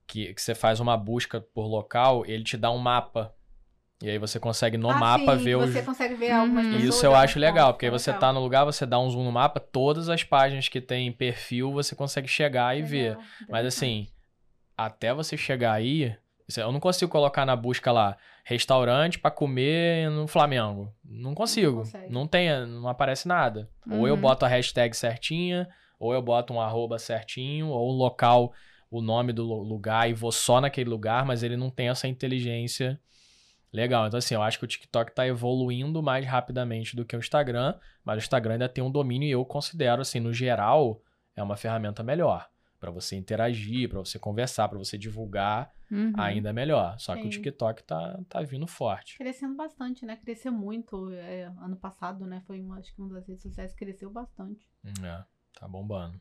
[0.07, 3.35] que, que você faz uma busca por local, ele te dá um mapa.
[4.03, 5.71] E aí você consegue no Ah, mapa sim, ver os.
[5.73, 6.73] Você consegue ver algumas Uhum.
[6.73, 6.95] pessoas.
[6.95, 8.21] Isso eu acho legal, porque aí você legal.
[8.21, 11.73] tá no lugar, você dá um zoom no mapa, todas as páginas que tem perfil
[11.73, 13.11] você consegue chegar e ver.
[13.11, 13.67] Legal, Mas interessante.
[13.69, 14.09] assim,
[14.77, 16.15] até você chegar aí,
[16.57, 20.93] eu não consigo colocar na busca lá restaurante pra comer no Flamengo.
[21.05, 21.79] Não consigo.
[21.79, 22.13] consegue.
[22.13, 23.71] Não, tem, não aparece nada.
[23.91, 24.21] Ou eu Uhum.
[24.21, 28.53] boto a hashtag certinha, ou eu boto um arroba certinho, ou o local,
[28.91, 32.07] o nome do lu- lugar e vou só naquele lugar, mas ele não tem essa
[32.07, 33.01] inteligência
[33.73, 34.07] legal.
[34.07, 37.75] Então assim, eu acho que o TikTok tá evoluindo mais rapidamente do que o Instagram,
[38.05, 41.01] mas o Instagram ainda tem um domínio e eu considero assim, no geral,
[41.35, 42.47] é uma ferramenta melhor.
[42.85, 46.13] Pra você interagir, pra você conversar, pra você divulgar, Uhum.
[46.19, 46.99] ainda é melhor.
[46.99, 47.31] Só que o Sim.
[47.31, 49.17] TikTok tá, tá vindo forte.
[49.17, 50.17] Crescendo bastante, né?
[50.19, 51.11] Cresceu muito.
[51.13, 52.43] é, ano passado, né?
[52.47, 54.69] Foi uma, acho que uma das redes sociais que cresceu bastante.
[55.03, 55.25] É,
[55.59, 56.21] tá bombando.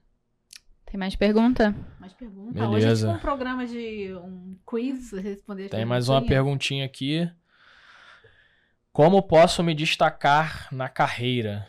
[0.86, 1.76] Tem mais pergunta?
[1.99, 2.58] Mais pergunta.
[2.58, 3.08] Hoje a gente Beleza.
[3.08, 7.30] tem um programa de um quiz, responder Tem mais uma perguntinha aqui.
[8.93, 11.67] Como posso me destacar na carreira?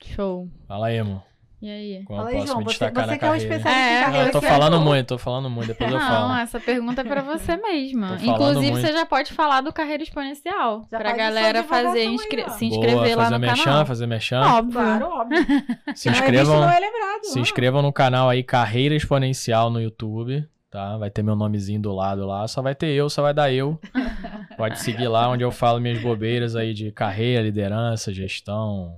[0.00, 0.48] Show.
[0.68, 1.28] Fala aí, amor.
[1.62, 2.04] E aí?
[2.04, 2.64] Como Fala eu aí, João.
[2.64, 3.36] Você, você na que é o carreira?
[3.36, 4.26] especialista É, em Não, carreira.
[4.28, 6.34] eu tô você falando é- muito, tô falando muito, depois eu Não, falo.
[6.36, 8.16] essa pergunta é pra você mesma.
[8.22, 8.80] Inclusive, muito.
[8.86, 10.86] você já pode falar do Carreira Exponencial.
[10.90, 12.50] Já pra faz galera fazer aí, inscre- ó.
[12.52, 13.86] se Boa, inscrever lá fazer no merchan, canal.
[13.86, 14.40] fazer merchan.
[14.40, 14.72] Óbvio.
[14.72, 15.38] Claro, óbvio.
[15.94, 17.24] Se Não é inscrevam, não é lembrado.
[17.24, 20.96] se inscrevam no canal aí Carreira Exponencial no YouTube, tá?
[20.96, 23.78] Vai ter meu nomezinho do lado lá, só vai ter eu, só vai dar eu.
[24.56, 28.94] Pode seguir lá onde eu falo minhas bobeiras aí de carreira, liderança, gestão,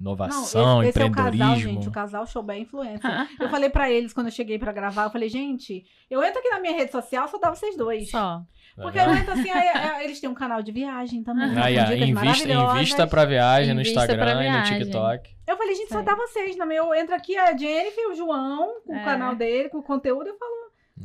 [0.00, 1.72] Não, inovação, esse, esse é o casal, empreendedorismo.
[1.72, 1.88] gente.
[1.88, 3.00] O casal show bem influencer.
[3.40, 6.48] Eu falei pra eles quando eu cheguei pra gravar, eu falei, gente, eu entro aqui
[6.50, 8.10] na minha rede social, só dá vocês dois.
[8.10, 8.42] Só.
[8.76, 11.50] Porque eu entro assim, aí, eles têm um canal de viagem também.
[11.50, 14.78] Ó, dicas invista, invista pra viagem no Invista Instagram pra e no viagem.
[14.78, 15.30] TikTok.
[15.48, 16.04] Eu falei, gente, só Sim.
[16.04, 16.56] dá vocês.
[16.56, 19.00] Na meu, entra aqui a Jennifer, o João, com É.
[19.02, 20.52] o canal dele, com o conteúdo, eu falo,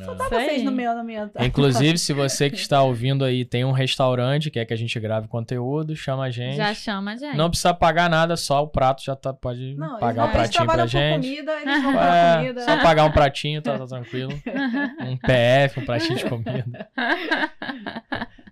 [0.02, 0.12] só É.
[0.38, 0.46] aí.
[0.46, 1.30] vocês no meu, no meu.
[1.40, 5.28] Inclusive, se você que está ouvindo aí tem um restaurante, quer que a gente grave
[5.28, 6.56] conteúdo, chama a gente.
[6.58, 7.38] Já chama a gente.
[7.38, 10.66] Não precisa pagar nada, só o prato já tá, pode Não, pagar o eles pratinho
[10.66, 11.16] pra gente.
[11.28, 12.62] comida, eles vão É, comida.
[12.66, 14.32] só pagar um pratinho, tá, tá tranquilo.
[15.04, 16.90] Um PF, um pratinho de comida.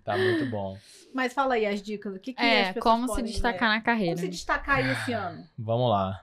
[0.04, 0.75] Tá muito bom.
[1.13, 2.15] Mas fala aí as dicas.
[2.15, 3.75] O que, que É, como se destacar né?
[3.75, 4.15] na carreira.
[4.15, 5.43] Como se destacar aí esse ano?
[5.58, 6.21] Vamos lá.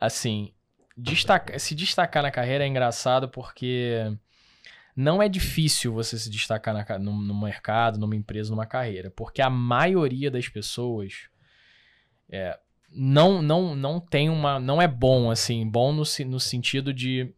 [0.00, 0.52] Assim,
[0.96, 4.12] destaca- se destacar na carreira é engraçado porque
[5.00, 9.10] não é difícil você se destacar na no, no mercado, numa empresa, numa carreira.
[9.10, 11.28] Porque a maioria das pessoas
[12.28, 12.58] é,
[12.92, 14.58] não, não, não tem uma.
[14.58, 15.66] Não é bom, assim.
[15.68, 17.32] Bom no, no sentido de.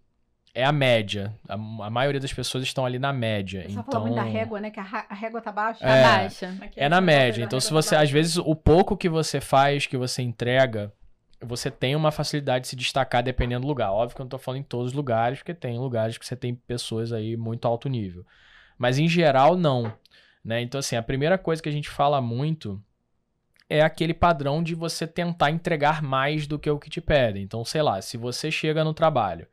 [0.54, 1.34] É a média.
[1.48, 3.62] A, a maioria das pessoas estão ali na média.
[3.62, 3.82] Você então...
[3.82, 4.70] então, falou muito da régua, né?
[4.70, 5.84] Que a, a régua tá baixa.
[5.84, 6.02] É.
[6.02, 6.56] Baixa.
[6.60, 7.42] Aqui, é na média.
[7.42, 8.12] Então, se você, tá às baixa.
[8.12, 10.92] vezes, o pouco que você faz, que você entrega,
[11.44, 13.92] você tem uma facilidade de se destacar dependendo do lugar.
[13.92, 16.36] Óbvio que eu não tô falando em todos os lugares, porque tem lugares que você
[16.36, 18.24] tem pessoas aí muito alto nível.
[18.78, 19.92] Mas em geral, não.
[20.44, 20.60] Né?
[20.62, 22.82] Então, assim, a primeira coisa que a gente fala muito
[23.68, 27.42] é aquele padrão de você tentar entregar mais do que o que te pedem.
[27.42, 29.46] Então, sei lá, se você chega no trabalho,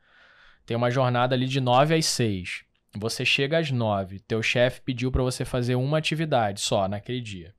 [0.66, 2.64] tem uma jornada ali de 9 às 6.
[2.98, 7.54] Você chega às 9, teu chefe pediu para você fazer uma atividade só naquele dia.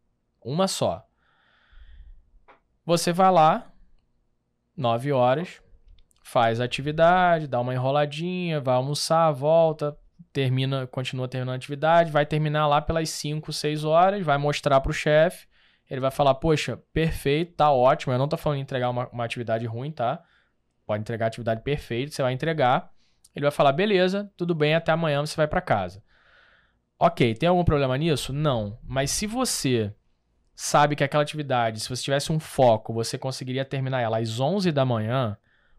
[0.45, 1.07] Uma só.
[2.85, 3.70] Você vai lá,
[4.81, 5.61] 9 horas,
[6.23, 9.97] faz atividade, dá uma enroladinha, vai almoçar, volta,
[10.33, 14.93] termina, continua terminando a atividade, vai terminar lá pelas 5, 6 horas, vai mostrar pro
[14.93, 15.47] chefe,
[15.89, 19.25] ele vai falar, poxa, perfeito, tá ótimo, eu não tô falando em entregar uma, uma
[19.25, 20.23] atividade ruim, tá?
[20.87, 22.91] Pode entregar a atividade perfeita, você vai entregar,
[23.35, 26.03] ele vai falar, beleza, tudo bem, até amanhã você vai para casa.
[26.99, 28.33] Ok, tem algum problema nisso?
[28.33, 28.79] Não.
[28.83, 29.95] Mas se você
[30.61, 34.71] sabe que aquela atividade, se você tivesse um foco, você conseguiria terminar ela às 11
[34.71, 35.35] da manhã,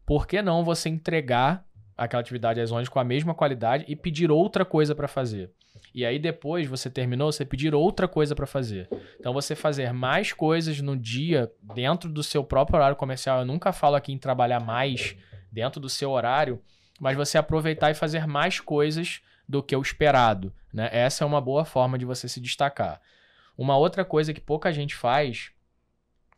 [0.07, 1.63] por que não você entregar
[1.95, 5.51] aquela atividade às 11 com a mesma qualidade e pedir outra coisa para fazer?
[5.93, 8.89] E aí depois você terminou, você pedir outra coisa para fazer.
[9.19, 13.37] Então você fazer mais coisas no dia dentro do seu próprio horário comercial.
[13.37, 15.15] Eu nunca falo aqui em trabalhar mais
[15.51, 16.59] dentro do seu horário,
[16.99, 20.51] mas você aproveitar e fazer mais coisas do que o esperado.
[20.73, 20.89] Né?
[20.91, 22.99] Essa é uma boa forma de você se destacar.
[23.61, 25.51] Uma outra coisa que pouca gente faz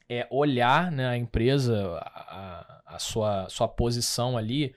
[0.10, 4.76] é olhar né, a empresa, a, a sua, sua posição ali,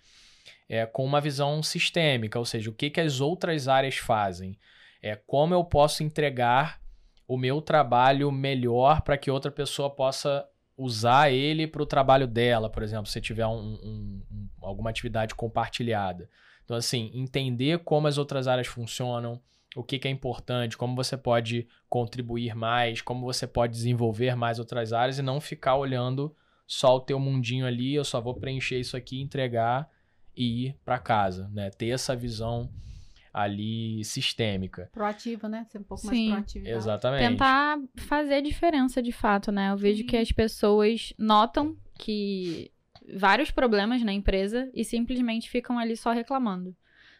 [0.68, 4.56] é, com uma visão sistêmica, ou seja, o que, que as outras áreas fazem.
[5.02, 6.80] É como eu posso entregar
[7.26, 12.70] o meu trabalho melhor para que outra pessoa possa usar ele para o trabalho dela,
[12.70, 16.30] por exemplo, se tiver um, um, um, alguma atividade compartilhada.
[16.64, 19.42] Então, assim, entender como as outras áreas funcionam,
[19.76, 24.58] o que, que, é importante, como você pode contribuir mais, como você pode desenvolver mais
[24.58, 26.34] outras áreas e não ficar olhando
[26.66, 29.88] só o teu mundinho ali, eu só vou preencher isso aqui, entregar
[30.34, 31.70] e ir para casa, né?
[31.70, 32.70] Ter essa visão
[33.32, 34.88] ali sistêmica.
[34.92, 35.66] Proativa, né?
[35.70, 36.30] Ser um pouco Sim.
[36.30, 36.68] mais proativa.
[36.68, 37.28] Exatamente.
[37.28, 39.70] Tentar fazer diferença de fato, né?
[39.70, 40.06] Eu vejo Sim.
[40.06, 42.72] que as pessoas notam que
[43.14, 46.74] vários problemas na empresa e simplesmente ficam ali só reclamando.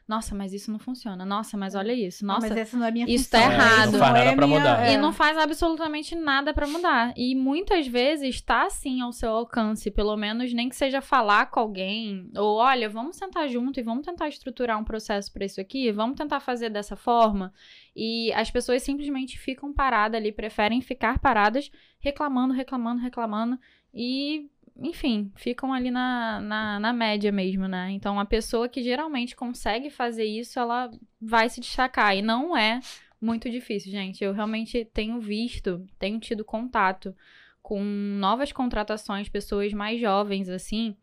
[0.09, 1.25] Nossa, mas isso não funciona.
[1.25, 2.25] Nossa, mas olha isso.
[2.25, 3.40] Ah, Nossa, mas essa não é minha isso função.
[3.40, 3.83] tá errado.
[3.88, 4.87] Isso Não faz nada é pra minha- mudar.
[4.87, 4.92] é.
[4.95, 7.12] E não faz absolutamente nada pra mudar.
[7.16, 11.59] E muitas vezes tá sim ao seu alcance, pelo menos nem que seja falar com
[11.59, 15.90] alguém, ou olha, vamos sentar junto e vamos tentar estruturar um processo pra isso aqui,
[15.90, 17.53] vamos tentar fazer dessa forma.
[17.95, 23.59] E as pessoas simplesmente ficam paradas ali, preferem ficar paradas, reclamando, reclamando, reclamando
[23.92, 27.91] e enfim, ficam ali na, na, na média mesmo, né?
[27.91, 32.17] Então, a pessoa que geralmente consegue fazer isso, ela vai se destacar.
[32.17, 32.81] E não é
[33.21, 34.23] muito difícil, gente.
[34.23, 37.15] Eu realmente tenho visto, tenho tido contato
[37.62, 40.97] com novas contratações, pessoas mais jovens, assim.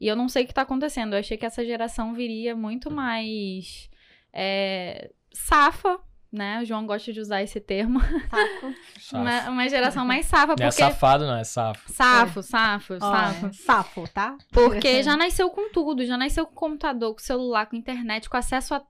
[0.00, 1.12] E eu não sei o que tá acontecendo.
[1.12, 3.90] Eu achei que essa geração viria muito mais
[4.32, 6.00] é, safa,
[6.32, 6.60] né?
[6.62, 8.00] O João gosta de usar esse termo.
[9.12, 10.72] Uma, uma geração mais safa, Não é porque.
[10.82, 11.92] safado, não, é safo.
[11.92, 13.46] Safo, safo, Ó, safo.
[13.46, 14.36] é Safo, tá?
[14.52, 18.74] Porque já nasceu com tudo, já nasceu com computador, com celular, com internet, com acesso
[18.74, 18.82] a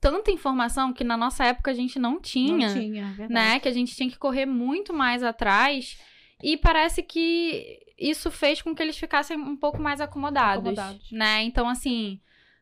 [0.00, 3.32] tanta informação que na nossa época a gente não tinha, Não tinha, é verdade.
[3.32, 3.60] né?
[3.60, 5.98] Que a gente tinha que correr muito mais atrás.
[6.42, 11.12] E parece que isso fez com que eles ficassem um pouco mais acomodados, Acomodados.
[11.12, 11.42] né?
[11.42, 12.20] Então, assim,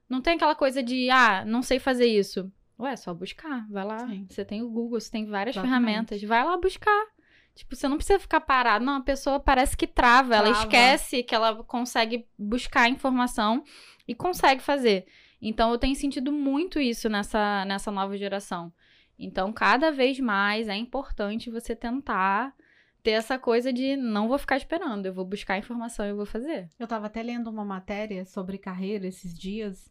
[0.08, 2.50] não tem aquela coisa de, ah, não sei fazer isso.
[2.78, 4.06] Ué, é só buscar, vai lá.
[4.06, 4.26] Sim.
[4.28, 5.80] Você tem o Google, você tem várias Exatamente.
[5.84, 7.06] ferramentas, vai lá buscar.
[7.54, 8.84] Tipo, você não precisa ficar parado.
[8.84, 10.60] Não, a pessoa parece que trava, ela Trava.
[10.60, 13.64] esquece que ela consegue buscar informação
[14.06, 15.06] e consegue fazer.
[15.40, 18.70] Então, eu tenho sentido muito isso nessa, nessa nova geração.
[19.18, 22.54] Então, cada vez mais é importante você tentar
[23.02, 26.26] ter essa coisa de não vou ficar esperando, eu vou buscar informação e eu vou
[26.26, 26.68] fazer.
[26.78, 29.90] Eu tava até lendo uma matéria sobre carreira esses dias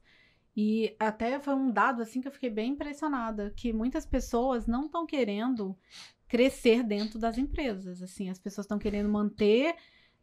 [0.55, 4.85] e até foi um dado assim que eu fiquei bem impressionada, que muitas pessoas não
[4.85, 5.77] estão querendo
[6.27, 9.75] crescer dentro das empresas, assim, as pessoas estão querendo manter,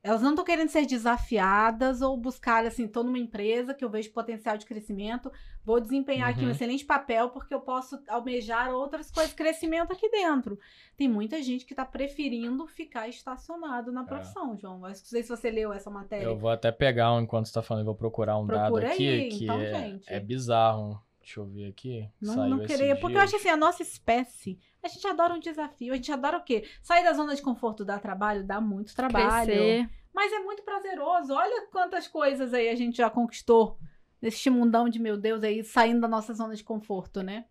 [0.03, 4.11] elas não estão querendo ser desafiadas ou buscar assim, tô numa empresa que eu vejo
[4.11, 5.31] potencial de crescimento,
[5.65, 6.51] vou desempenhar aqui um Uhum.
[6.51, 10.59] excelente papel porque eu posso almejar outras coisas, crescimento aqui dentro.
[10.97, 14.75] Tem muita gente que tá preferindo ficar estacionado na profissão, João.
[14.83, 16.25] Eu Não sei se você leu essa matéria.
[16.25, 18.93] Eu vou até pegar um enquanto você tá falando, eu vou procurar um Procura dado
[18.93, 20.12] aqui aí, que então, é, gente.
[20.12, 21.01] é bizarro.
[21.21, 22.09] Deixa eu ver aqui.
[22.21, 25.38] Não, Saiu não querer, porque eu acho assim, a nossa espécie, a gente adora um
[25.38, 26.64] desafio, a gente adora o quê?
[26.83, 29.53] Sair da zona de conforto dá trabalho, dá muito trabalho.
[29.53, 29.88] Crescer.
[30.12, 31.33] Mas é muito prazeroso.
[31.33, 33.79] Olha quantas coisas aí a gente já conquistou
[34.21, 37.47] neste mundão de meu Deus aí, saindo da nossa zona de conforto, né?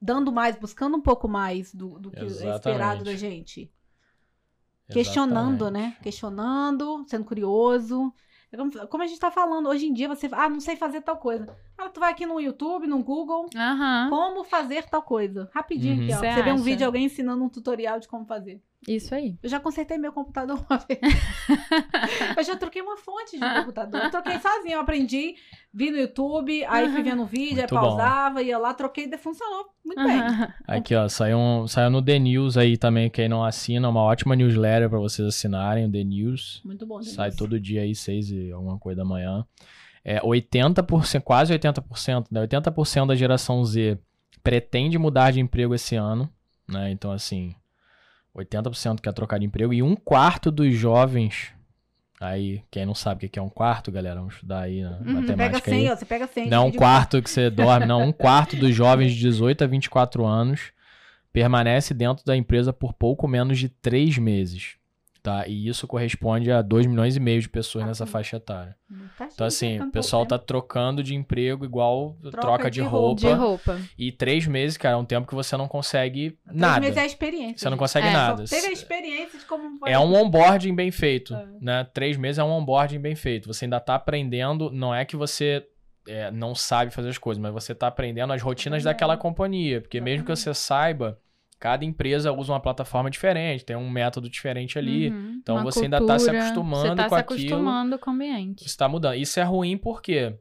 [0.00, 3.72] Dando mais, buscando um pouco mais do, do que é esperado da gente.
[4.90, 5.72] Questionando, Exatamente.
[5.72, 5.96] né?
[6.02, 8.12] Questionando, sendo curioso.
[8.56, 11.16] Como, como a gente tá falando, hoje em dia você, ah, não sei fazer tal
[11.16, 11.46] coisa.
[11.76, 14.08] Ah, tu vai aqui no YouTube, no Google, Aham.
[14.10, 15.48] como fazer tal coisa.
[15.54, 16.02] Rapidinho Uhum.
[16.04, 16.18] aqui, ó.
[16.18, 18.62] Cê Você vê um vídeo de alguém ensinando um tutorial de como fazer.
[18.86, 19.36] Isso aí.
[19.42, 21.00] Eu já consertei meu computador uma vez.
[22.36, 24.02] eu já troquei uma fonte de computador.
[24.02, 25.34] Eu troquei sozinha, eu aprendi,
[25.72, 27.80] vi no YouTube, aí fui vendo o vídeo, aí Muito bom.
[27.80, 30.20] pausava, ia lá, troquei e funcionou muito bem.
[30.66, 34.34] Aqui, ó, saiu, um, saiu no The News aí também, quem não assina, uma ótima
[34.34, 36.62] newsletter pra vocês assinarem, o The News.
[36.64, 37.02] Muito bom.
[37.02, 37.36] Sai Denise.
[37.36, 39.46] todo dia aí, seis e alguma coisa da manhã.
[40.04, 42.46] É, 80%, quase 80%, né?
[42.46, 43.98] 80% da geração Z
[44.42, 46.28] pretende mudar de emprego esse ano,
[46.68, 46.90] né?
[46.90, 47.54] Então, assim,
[48.36, 51.52] 80% quer trocar de emprego e um quarto dos jovens,
[52.20, 54.98] aí, quem não sabe o que é um quarto, galera, vamos estudar aí na Uhum.
[55.04, 55.92] Pega matemática 100, aí.
[55.92, 56.48] ó, você pega 100.
[56.48, 58.02] Não é um quarto que você dorme, não.
[58.02, 60.72] Um quarto dos jovens de 18 a 24 anos
[61.32, 64.76] permanece dentro da empresa por pouco menos de três meses.
[65.24, 65.48] Tá?
[65.48, 68.76] E isso corresponde a 2 milhões e meio de pessoas nessa faixa etária.
[69.32, 73.20] Então, assim, o pessoal pouco tá trocando de emprego igual troca, Troca de, de roupa.
[73.22, 73.80] De roupa.
[73.96, 76.32] E três meses, cara, é um tempo que você não consegue.
[76.44, 76.80] Três nada.
[76.80, 77.56] meses é a experiência.
[77.56, 77.78] Você não gente.
[77.78, 78.44] consegue É, nada.
[78.44, 79.78] Teve a experiência de como.
[79.86, 81.46] É um onboarding bem feito, É.
[81.58, 81.84] né?
[81.94, 83.46] Três meses é um onboarding bem feito.
[83.46, 85.66] Você ainda tá aprendendo, não é que você
[86.06, 89.80] é, não sabe fazer as coisas, mas você tá aprendendo as rotinas daquela companhia.
[89.80, 91.18] Porque mesmo que você saiba,
[91.64, 95.08] cada empresa usa uma plataforma diferente, tem um método diferente ali.
[95.08, 95.38] Uhum.
[95.40, 97.38] Então você ainda tá se cultura, acostumando você tá com se aquilo.
[97.38, 98.66] acostumando com o ambiente.
[98.66, 99.14] Isso tá mudando.
[99.14, 100.34] Isso é ruim porque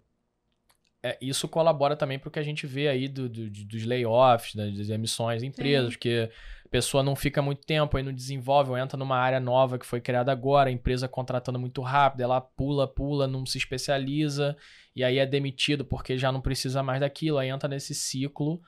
[1.01, 4.53] é, isso colabora também para o que a gente vê aí do, do, dos layoffs,
[4.53, 5.91] das, das emissões de empresas, Sim.
[5.91, 6.29] porque
[6.65, 9.85] a pessoa não fica muito tempo, aí não desenvolve, ou entra numa área nova que
[9.85, 14.57] foi criada agora, a empresa contratando muito rápido, ela pula, pula, não se especializa,
[14.93, 18.61] e aí é demitido porque já não precisa mais daquilo, aí entra nesse ciclo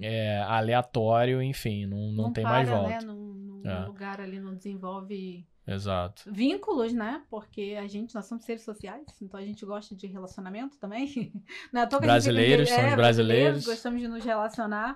[0.00, 2.88] é, aleatório, enfim, não, não, tem para, mais volta.
[2.88, 3.00] Né?
[3.00, 3.14] Num,
[3.62, 3.84] num É.
[3.86, 6.22] lugar ali não desenvolve Exato.
[6.32, 7.22] vínculos, né?
[7.30, 11.32] Porque a gente, nós somos seres sociais, então a gente gosta de relacionamento também.
[11.72, 13.64] Não é à toa que a gente- Brasileiros, é, somos brasileiros.
[13.66, 14.94] Gostamos de nos relacionar.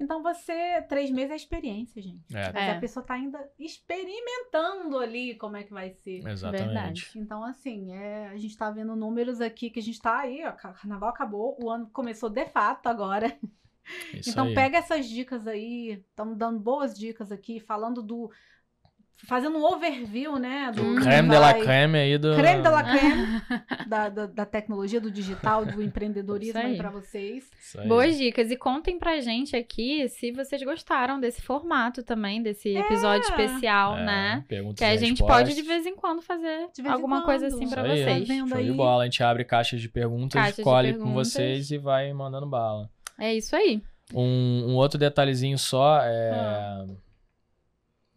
[0.00, 2.24] Então você, três meses é experiência, gente.
[2.34, 2.70] É, Mas É.
[2.72, 6.26] a pessoa tá ainda experimentando ali como é que vai ser.
[6.26, 6.64] exatamente.
[6.66, 7.10] Verdade.
[7.16, 10.52] Então, assim, é, a gente tá vendo números aqui que a gente tá aí, ó,
[10.52, 13.36] ca- carnaval acabou, o ano começou de fato agora.
[14.14, 14.54] Isso então aí.
[14.54, 18.30] pega essas dicas aí, estamos dando boas dicas aqui, falando do.
[19.24, 20.72] Fazendo um overview, né?
[20.74, 22.34] Do Creme de la creme aí do...
[22.34, 23.42] Creme de la creme
[23.86, 26.76] da, da, da tecnologia, do digital, do empreendedorismo aí aí.
[26.76, 27.48] pra vocês.
[27.78, 27.86] Aí.
[27.86, 28.50] Boas dicas.
[28.50, 34.04] E contem pra gente aqui se vocês gostaram desse formato também, desse episódio especial, É,
[34.04, 34.44] né?
[34.76, 35.36] Que a gente respostas.
[35.50, 37.26] pode de vez em quando fazer De alguma quando.
[37.26, 38.02] coisa assim aí.
[38.02, 38.26] vocês.
[38.26, 38.76] Vendo Show de aí.
[38.76, 39.02] bola.
[39.02, 41.28] A gente abre caixas de perguntas, Caixas de escolhe com perguntas.
[41.32, 42.90] vocês e vai mandando bala.
[43.22, 43.80] É isso aí.
[44.12, 46.30] Um, um outro detalhezinho só é.
[46.34, 46.86] Ah.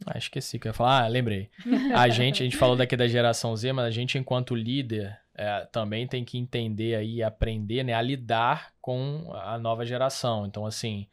[0.03, 1.03] Ah, esqueci que eu ia falar.
[1.03, 1.47] Ah, lembrei.
[1.95, 5.67] A gente, a gente falou daqui da geração Z, mas a gente, enquanto líder, é,
[5.71, 10.47] também tem que entender aí, aprender né, a lidar com a nova geração.
[10.47, 11.07] Então, assim,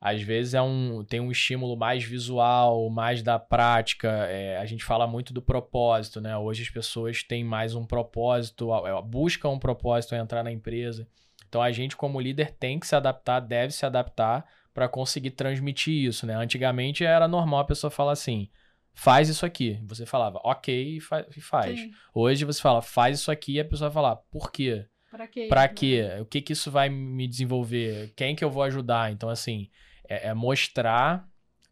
[0.00, 4.08] às vezes é um, tem um estímulo mais visual, mais da prática.
[4.30, 6.36] é, a gente fala muito do propósito, né?
[6.36, 11.08] Hoje as pessoas têm mais um propósito, é, buscam um propósito ao entrar na empresa.
[11.48, 15.94] Então a gente, como líder, tem que se adaptar, deve se adaptar para conseguir transmitir
[16.04, 16.34] isso, né?
[16.34, 18.48] Antigamente era normal a pessoa falar assim:
[18.94, 19.80] faz isso aqui.
[19.86, 21.80] Você falava, ok, e, fa- e faz.
[21.80, 21.90] Sim.
[22.14, 24.86] Hoje você fala, faz isso aqui, e a pessoa vai falar, por quê?
[25.10, 25.46] Pra quê?
[25.48, 26.08] Pra quê?
[26.20, 28.12] O que que isso vai me desenvolver?
[28.16, 29.10] Quem que eu vou ajudar?
[29.12, 29.70] Então, assim,
[30.08, 31.26] é, é mostrar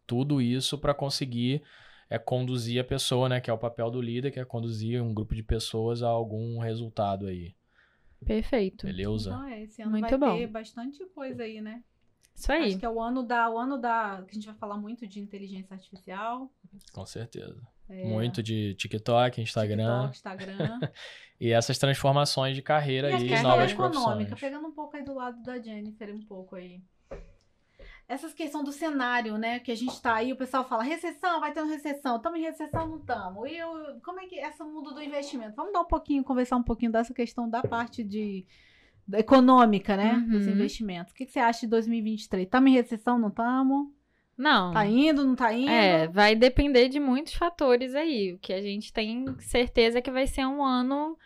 [0.07, 1.61] tudo isso para conseguir
[2.09, 3.39] é, conduzir a pessoa, né?
[3.41, 6.57] Que é o papel do líder, que é conduzir um grupo de pessoas a algum
[6.59, 7.53] resultado aí.
[8.25, 8.85] Perfeito.
[8.85, 9.29] Beleza?
[9.29, 10.37] Então, é, esse ano Muito vai bom.
[10.37, 11.83] ter bastante coisa aí, né?
[12.35, 12.67] Isso aí.
[12.67, 13.49] Acho que é o ano da.
[13.49, 14.23] O ano da.
[14.27, 16.51] Que a gente vai falar muito de inteligência artificial.
[16.91, 17.61] Com certeza.
[17.89, 20.09] é, Muito de TikTok, Instagram.
[20.11, 20.79] TikTok, Instagram.
[21.37, 24.39] E essas transformações de carreira E a aí, questão novas econômica, profissões.
[24.39, 26.81] pegando um pouco aí do lado da Jennifer, um pouco aí.
[28.07, 29.59] Essas questão do cenário, né?
[29.59, 32.17] Que a gente tá aí, o pessoal fala, recessão, vai ter uma recessão.
[32.17, 33.49] Estamos em recessão, não estamos.
[33.49, 35.55] E eu, como é que é esse mundo do investimento?
[35.55, 38.45] Vamos dar um pouquinho, conversar um pouquinho dessa questão da parte de
[39.07, 40.23] da econômica, né?
[40.27, 40.53] Dos Uhum.
[40.53, 41.13] investimentos.
[41.13, 42.45] O que, que você acha de 2023?
[42.45, 43.87] Estamos em recessão, não estamos?
[44.37, 44.73] Não.
[44.73, 45.69] Tá indo, não tá indo?
[45.69, 48.33] É, vai depender de muitos fatores aí.
[48.33, 51.17] O que a gente tem certeza é que vai ser um ano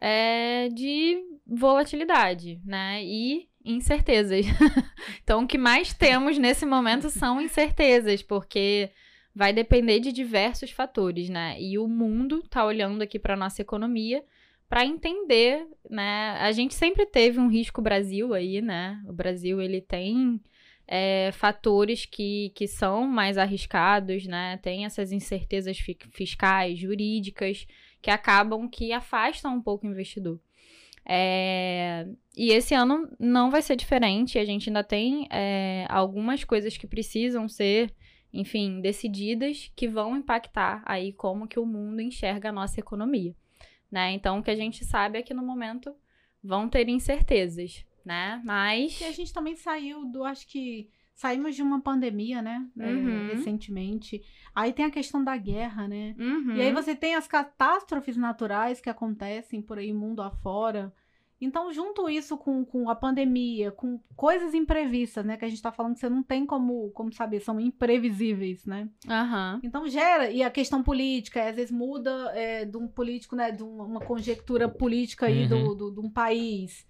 [0.00, 3.02] é, de volatilidade, né?
[3.04, 4.46] E incertezas.
[5.22, 8.90] então, o que mais temos nesse momento são incertezas, porque
[9.34, 11.56] vai depender de diversos fatores, né?
[11.60, 14.24] E o mundo tá olhando aqui para nossa economia
[14.68, 16.36] para entender, né?
[16.40, 19.02] A gente sempre teve um risco Brasil aí, né?
[19.06, 20.40] O Brasil ele tem
[20.86, 24.58] é, fatores que, que são mais arriscados, né?
[24.58, 27.66] Tem essas incertezas fi- fiscais, jurídicas,
[28.02, 30.40] que acabam que afastam um pouco o investidor.
[31.10, 32.06] É,
[32.38, 34.38] e esse ano não vai ser diferente.
[34.38, 37.92] A gente ainda tem é, algumas coisas que precisam ser,
[38.32, 43.34] enfim, decididas que vão impactar aí como que o mundo enxerga a nossa economia,
[43.90, 44.12] né?
[44.12, 45.92] Então, o que a gente sabe é que no momento
[46.40, 48.40] vão ter incertezas, né?
[48.44, 52.64] Mas E a gente também saiu do, acho que saímos de uma pandemia, né?
[52.78, 53.26] É, Uhum.
[53.26, 54.22] recentemente.
[54.54, 56.14] Aí tem a questão da guerra, né?
[56.16, 56.54] Uhum.
[56.54, 60.94] E aí você tem as catástrofes naturais que acontecem por aí mundo afora.
[61.40, 65.36] Então, junto isso com, com a pandemia, com coisas imprevistas, né?
[65.36, 68.88] Que a gente tá falando que você não tem como, como saber, são imprevisíveis, né?
[69.08, 69.60] Aham.
[69.62, 73.52] Então gera, e a questão política, às vezes muda é, de um político, né?
[73.52, 75.48] De uma, uma conjectura política aí Uhum.
[75.48, 76.84] do, do, de um país.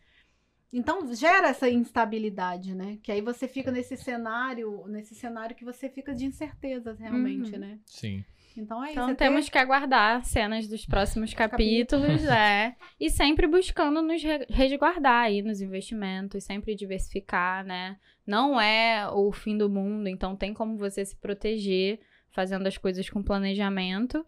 [0.73, 2.99] Então gera essa instabilidade, né?
[3.03, 7.59] Que aí você fica nesse cenário, nesse cenário que você fica de incertezas realmente, Uhum.
[7.61, 7.79] né?
[7.87, 8.25] Sim.
[8.59, 8.93] Então é isso.
[8.93, 12.25] Então é temos ter- que aguardar cenas dos próximos capítulos.
[12.27, 12.75] é.
[12.99, 17.97] E sempre buscando nos re- resguardar aí nos investimentos, sempre diversificar, né?
[18.27, 22.01] Não é o fim do mundo, então tem como você se proteger
[22.31, 24.25] fazendo as coisas com planejamento.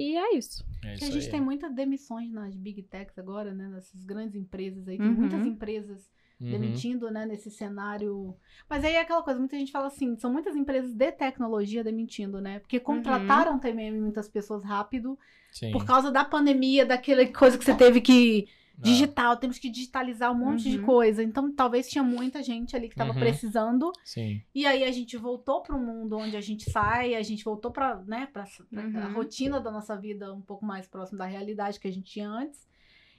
[0.00, 0.64] E é isso.
[0.82, 1.30] É Porque isso a gente aí.
[1.30, 3.68] tem muitas demissões nas big techs agora, né?
[3.68, 4.96] Nessas grandes empresas aí.
[4.96, 5.14] Tem Uhum.
[5.14, 6.50] muitas empresas Uhum.
[6.50, 7.26] demitindo, né?
[7.26, 8.34] Nesse cenário.
[8.68, 12.40] Mas aí é aquela coisa, muita gente fala assim, são muitas empresas de tecnologia demitindo,
[12.40, 12.60] né?
[12.60, 15.18] Porque contrataram também muitas pessoas rápido
[15.52, 15.70] Sim.
[15.72, 18.48] por causa da pandemia, daquela coisa que você teve que
[18.82, 20.84] digital, temos que digitalizar um monte de Uhum.
[20.84, 21.22] coisa.
[21.22, 23.18] Então, talvez tinha muita gente ali que estava Uhum.
[23.18, 23.92] precisando.
[24.04, 24.40] Sim.
[24.54, 27.70] E aí a gente voltou para o mundo onde a gente sai, a gente voltou
[27.70, 29.12] para né, pra, pra a Uhum.
[29.12, 32.66] rotina da nossa vida um pouco mais próximo da realidade que a gente tinha antes.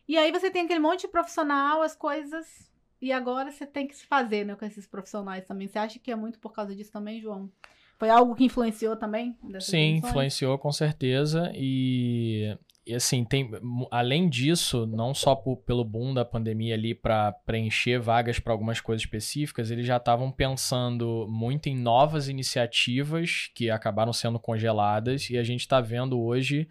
[0.08, 2.70] E aí você tem aquele monte de profissional, as coisas.
[3.02, 5.68] E agora você tem que se fazer né, com esses profissionais também.
[5.68, 7.50] Você acha que é muito por causa disso também, João?
[7.98, 9.38] Foi algo que influenciou também?
[9.60, 11.52] Sim, influenciou com certeza.
[11.56, 13.50] E, e assim, tem,
[13.92, 18.82] além disso, não só por- pelo boom da pandemia ali para preencher vagas para algumas
[18.82, 25.30] coisas específicas, eles já estavam pensando muito em novas iniciativas que acabaram sendo congeladas.
[25.30, 26.68] E a gente está vendo hoje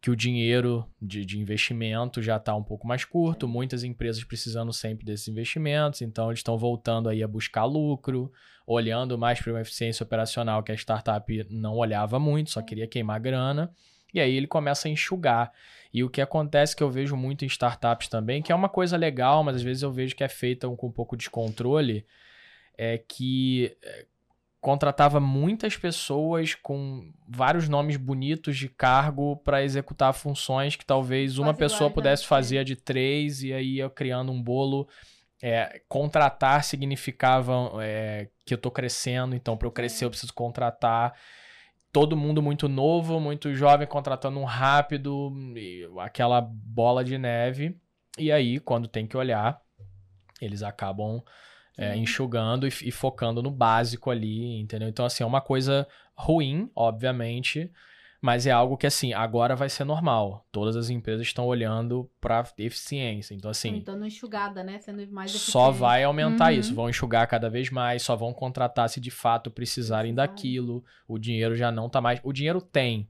[0.00, 4.72] que o dinheiro de, de investimento já está um pouco mais curto, muitas empresas precisando
[4.72, 8.30] sempre desses investimentos, então eles estão voltando aí a buscar lucro,
[8.64, 13.18] olhando mais para uma eficiência operacional que a startup não olhava muito, só queria queimar
[13.18, 13.74] grana,
[14.12, 15.52] e aí ele começa a enxugar.
[15.92, 18.96] E o que acontece que eu vejo muito em startups também, que é uma coisa
[18.96, 22.04] legal, mas às vezes eu vejo que é feita com um pouco de descontrole,
[22.76, 24.06] é que é,
[24.60, 31.54] contratava muitas pessoas com vários nomes bonitos de cargo para executar funções que talvez uma
[31.54, 31.94] Quase pessoa iguais, né?
[31.94, 32.26] pudesse É.
[32.26, 34.88] fazer a de três e aí ia criando um bolo.
[35.40, 41.14] É, contratar significava é, que eu tô crescendo, então para eu crescer eu preciso contratar.
[41.98, 45.32] Todo mundo muito novo, muito jovem, contratando um rápido,
[45.98, 47.76] aquela bola de neve.
[48.16, 49.60] E aí, quando tem que olhar,
[50.40, 51.20] eles acabam
[51.76, 54.88] é, enxugando e, e focando no básico ali, entendeu?
[54.88, 57.68] Então, assim, é uma coisa ruim, obviamente,
[58.20, 60.44] mas é algo que, assim, agora vai ser normal.
[60.50, 63.34] Todas as empresas estão olhando para eficiência.
[63.34, 64.78] Então, assim, Então, não enxugada, né?
[64.80, 65.80] Sendo mais só eficiente.
[65.80, 66.58] vai aumentar Uhum.
[66.58, 66.74] isso.
[66.74, 70.14] Vão enxugar cada vez mais, só vão contratar se de fato precisarem Precisarem.
[70.14, 70.84] daquilo.
[71.06, 72.20] O dinheiro já não tá mais.
[72.24, 73.08] O dinheiro tem.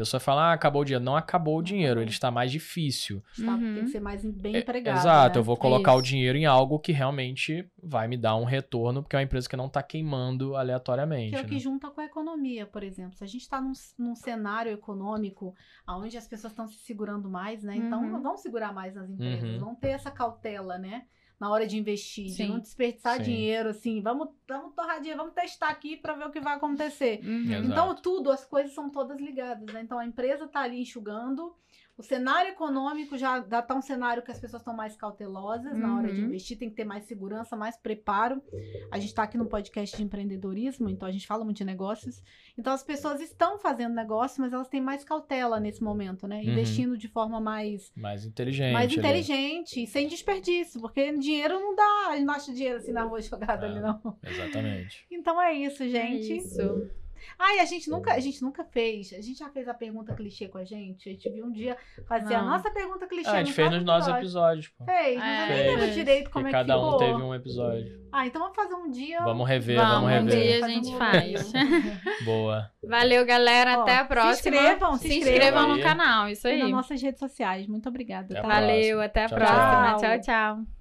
[0.00, 1.04] A pessoa fala, ah, acabou o dinheiro.
[1.04, 3.22] Não acabou o dinheiro, ele está mais difícil.
[3.36, 3.74] Está- Uhum.
[3.74, 4.98] Tem que ser mais bem É, empregado.
[4.98, 5.40] Exato, né?
[5.40, 6.08] eu vou colocar o Isso.
[6.08, 9.56] dinheiro em algo que realmente vai me dar um retorno, porque é uma empresa que
[9.56, 11.34] não tá queimando Que aleatoriamente.
[11.36, 11.60] é o que né?
[11.60, 13.16] junta com a economia, por exemplo.
[13.16, 15.54] Se a gente está num, num cenário econômico
[15.88, 17.76] onde as pessoas estão se segurando mais, né?
[17.76, 18.22] Então, Uhum.
[18.22, 19.58] vão segurar mais nas empresas, Uhum.
[19.58, 21.04] vão ter essa cautela, né?
[21.40, 22.48] Na hora de investir, de Sim.
[22.48, 23.22] não desperdiçar Sim.
[23.22, 27.20] dinheiro, assim, vamos, vamos torrar dinheiro, vamos testar aqui para ver o que vai acontecer.
[27.24, 27.64] Uhum.
[27.64, 29.80] Então, tudo, as coisas são todas ligadas, né?
[29.80, 31.56] Então, a empresa está ali enxugando,
[32.00, 36.10] o cenário econômico já está um cenário que as pessoas estão mais cautelosas na hora
[36.12, 36.26] de Uhum.
[36.28, 38.42] investir, tem que ter mais segurança, mais preparo.
[38.90, 42.22] A gente está aqui no podcast de empreendedorismo, então a gente fala muito de negócios.
[42.56, 46.36] Então, as pessoas estão fazendo negócio, mas elas têm mais cautela nesse momento, né?
[46.40, 46.50] Uhum.
[46.52, 48.72] Investindo de forma mais, Mais inteligente.
[48.72, 48.98] mais ali.
[48.98, 53.02] inteligente e sem desperdício, porque dinheiro não dá, a gente não acha dinheiro assim na
[53.04, 53.68] rua jogado É.
[53.68, 54.00] ali, não.
[54.22, 55.04] Exatamente.
[55.10, 56.36] Então é isso, É gente.
[56.38, 56.90] isso.
[57.38, 59.12] Ai, a gente nunca, a gente nunca fez.
[59.12, 61.08] A gente já fez a pergunta clichê com a gente.
[61.08, 63.28] A gente viu um dia fazer a nossa pergunta clichê.
[63.28, 64.20] Ah, a gente no fez nos nossos episódio.
[64.60, 64.84] episódios, pô.
[64.84, 66.98] Fez, mas eu nem É, lembro direito como que é cada que um ficou.
[66.98, 68.00] teve um episódio.
[68.12, 69.20] Ah, então vamos fazer um dia.
[69.20, 70.42] Vamos rever, Vamos, vamos, um rever.
[70.42, 71.52] dia a gente um faz.
[72.24, 72.70] Boa.
[72.82, 73.78] Valeu, galera.
[73.78, 74.56] Ó, Até a se próxima.
[74.56, 76.28] inscrevam, se inscrevam inscrevam no canal.
[76.28, 76.58] Isso E aí.
[76.58, 77.66] nas nossas redes sociais.
[77.66, 78.34] Muito obrigada.
[78.34, 78.42] Tá?
[78.42, 79.96] Valeu, até a Tchau, próxima.
[79.96, 80.00] tchau.
[80.00, 80.20] tchau.
[80.20, 80.79] tchau.